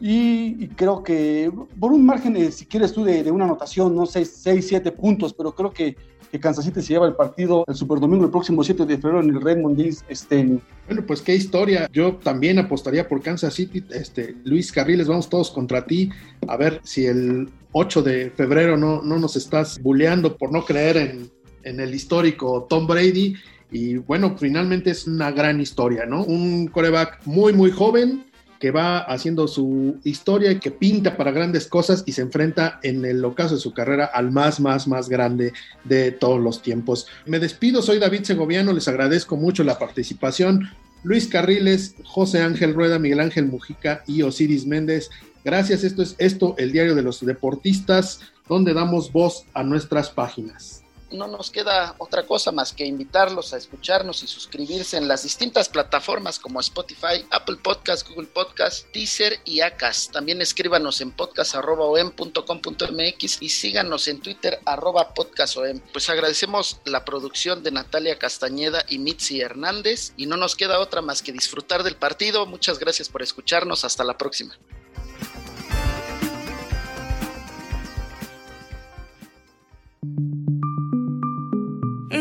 Y, 0.00 0.68
creo 0.68 1.02
que 1.02 1.52
por 1.78 1.92
un 1.92 2.06
margen, 2.06 2.34
eh, 2.36 2.50
si 2.50 2.64
quieres 2.64 2.92
tú, 2.92 3.04
de, 3.04 3.30
una 3.30 3.44
anotación, 3.44 3.94
no 3.94 4.06
sé, 4.06 4.24
6, 4.24 4.66
7 4.66 4.92
puntos, 4.92 5.34
pero 5.34 5.54
creo 5.54 5.70
que, 5.70 5.94
que, 6.32 6.40
Kansas 6.40 6.64
City 6.64 6.80
se 6.80 6.94
lleva 6.94 7.06
el 7.06 7.14
partido 7.14 7.64
el 7.68 7.74
Super 7.74 8.00
Domingo 8.00 8.24
el 8.24 8.30
próximo 8.30 8.64
7 8.64 8.86
de 8.86 8.96
febrero 8.96 9.20
en 9.20 9.28
el 9.28 9.42
Redmond 9.42 9.76
James 9.76 10.02
Stadium. 10.08 10.60
Bueno, 10.86 11.04
pues 11.06 11.20
qué 11.20 11.34
historia. 11.34 11.86
Yo 11.92 12.16
también 12.16 12.58
apostaría 12.58 13.06
por 13.06 13.20
Kansas 13.20 13.52
City. 13.52 13.84
Este, 13.90 14.34
Luis 14.44 14.72
Carriles, 14.72 15.06
vamos 15.06 15.28
todos 15.28 15.50
contra 15.50 15.84
ti. 15.84 16.10
A 16.48 16.56
ver 16.56 16.80
si 16.82 17.04
el 17.04 17.50
8 17.72 18.02
de 18.02 18.30
febrero 18.30 18.78
no, 18.78 19.02
no 19.02 19.18
nos 19.18 19.36
estás 19.36 19.82
bulleando 19.82 20.38
por 20.38 20.50
no 20.50 20.64
creer 20.64 20.96
en, 20.96 21.30
en 21.62 21.78
el 21.78 21.94
histórico 21.94 22.66
Tom 22.70 22.86
Brady. 22.86 23.34
Y 23.70 23.96
bueno, 23.96 24.34
finalmente 24.38 24.90
es 24.90 25.06
una 25.06 25.30
gran 25.30 25.60
historia, 25.60 26.06
¿no? 26.06 26.24
Un 26.24 26.68
coreback 26.68 27.20
muy, 27.26 27.52
muy 27.52 27.70
joven 27.70 28.29
que 28.60 28.70
va 28.70 28.98
haciendo 28.98 29.48
su 29.48 29.98
historia 30.04 30.52
y 30.52 30.60
que 30.60 30.70
pinta 30.70 31.16
para 31.16 31.32
grandes 31.32 31.66
cosas 31.66 32.04
y 32.06 32.12
se 32.12 32.20
enfrenta 32.20 32.78
en 32.82 33.06
el 33.06 33.24
ocaso 33.24 33.54
de 33.54 33.60
su 33.60 33.72
carrera 33.72 34.04
al 34.04 34.30
más, 34.30 34.60
más, 34.60 34.86
más 34.86 35.08
grande 35.08 35.54
de 35.84 36.12
todos 36.12 36.38
los 36.38 36.60
tiempos. 36.60 37.06
Me 37.24 37.40
despido, 37.40 37.80
soy 37.80 37.98
David 37.98 38.24
Segoviano, 38.24 38.74
les 38.74 38.86
agradezco 38.86 39.36
mucho 39.36 39.64
la 39.64 39.78
participación. 39.78 40.68
Luis 41.02 41.26
Carriles, 41.26 41.94
José 42.04 42.42
Ángel 42.42 42.74
Rueda, 42.74 42.98
Miguel 42.98 43.20
Ángel 43.20 43.46
Mujica 43.46 44.04
y 44.06 44.20
Osiris 44.20 44.66
Méndez. 44.66 45.08
Gracias, 45.42 45.82
esto 45.82 46.02
es 46.02 46.14
esto, 46.18 46.54
el 46.58 46.70
diario 46.70 46.94
de 46.94 47.02
los 47.02 47.24
deportistas, 47.24 48.20
donde 48.46 48.74
damos 48.74 49.10
voz 49.10 49.46
a 49.54 49.62
nuestras 49.62 50.10
páginas 50.10 50.84
no 51.10 51.26
nos 51.26 51.50
queda 51.50 51.94
otra 51.98 52.26
cosa 52.26 52.52
más 52.52 52.72
que 52.72 52.86
invitarlos 52.86 53.52
a 53.52 53.56
escucharnos 53.56 54.22
y 54.22 54.26
suscribirse 54.26 54.96
en 54.96 55.08
las 55.08 55.24
distintas 55.24 55.68
plataformas 55.68 56.38
como 56.38 56.60
Spotify, 56.60 57.26
Apple 57.30 57.56
Podcast, 57.62 58.08
Google 58.08 58.28
Podcast, 58.28 58.86
Deezer 58.92 59.40
y 59.44 59.60
Acast. 59.60 60.12
También 60.12 60.40
escríbanos 60.40 61.00
en 61.00 61.12
podcast.com.mx 61.12 63.42
y 63.42 63.48
síganos 63.48 64.08
en 64.08 64.20
Twitter 64.20 64.60
arroba 64.64 65.14
podcastom. 65.14 65.80
Pues 65.92 66.08
agradecemos 66.08 66.80
la 66.84 67.04
producción 67.04 67.62
de 67.62 67.72
Natalia 67.72 68.18
Castañeda 68.18 68.84
y 68.88 68.98
Mitzi 68.98 69.40
Hernández 69.40 70.12
y 70.16 70.26
no 70.26 70.36
nos 70.36 70.56
queda 70.56 70.78
otra 70.78 71.02
más 71.02 71.22
que 71.22 71.32
disfrutar 71.32 71.82
del 71.82 71.96
partido. 71.96 72.46
Muchas 72.46 72.78
gracias 72.78 73.08
por 73.08 73.22
escucharnos. 73.22 73.84
Hasta 73.84 74.04
la 74.04 74.16
próxima. 74.16 74.56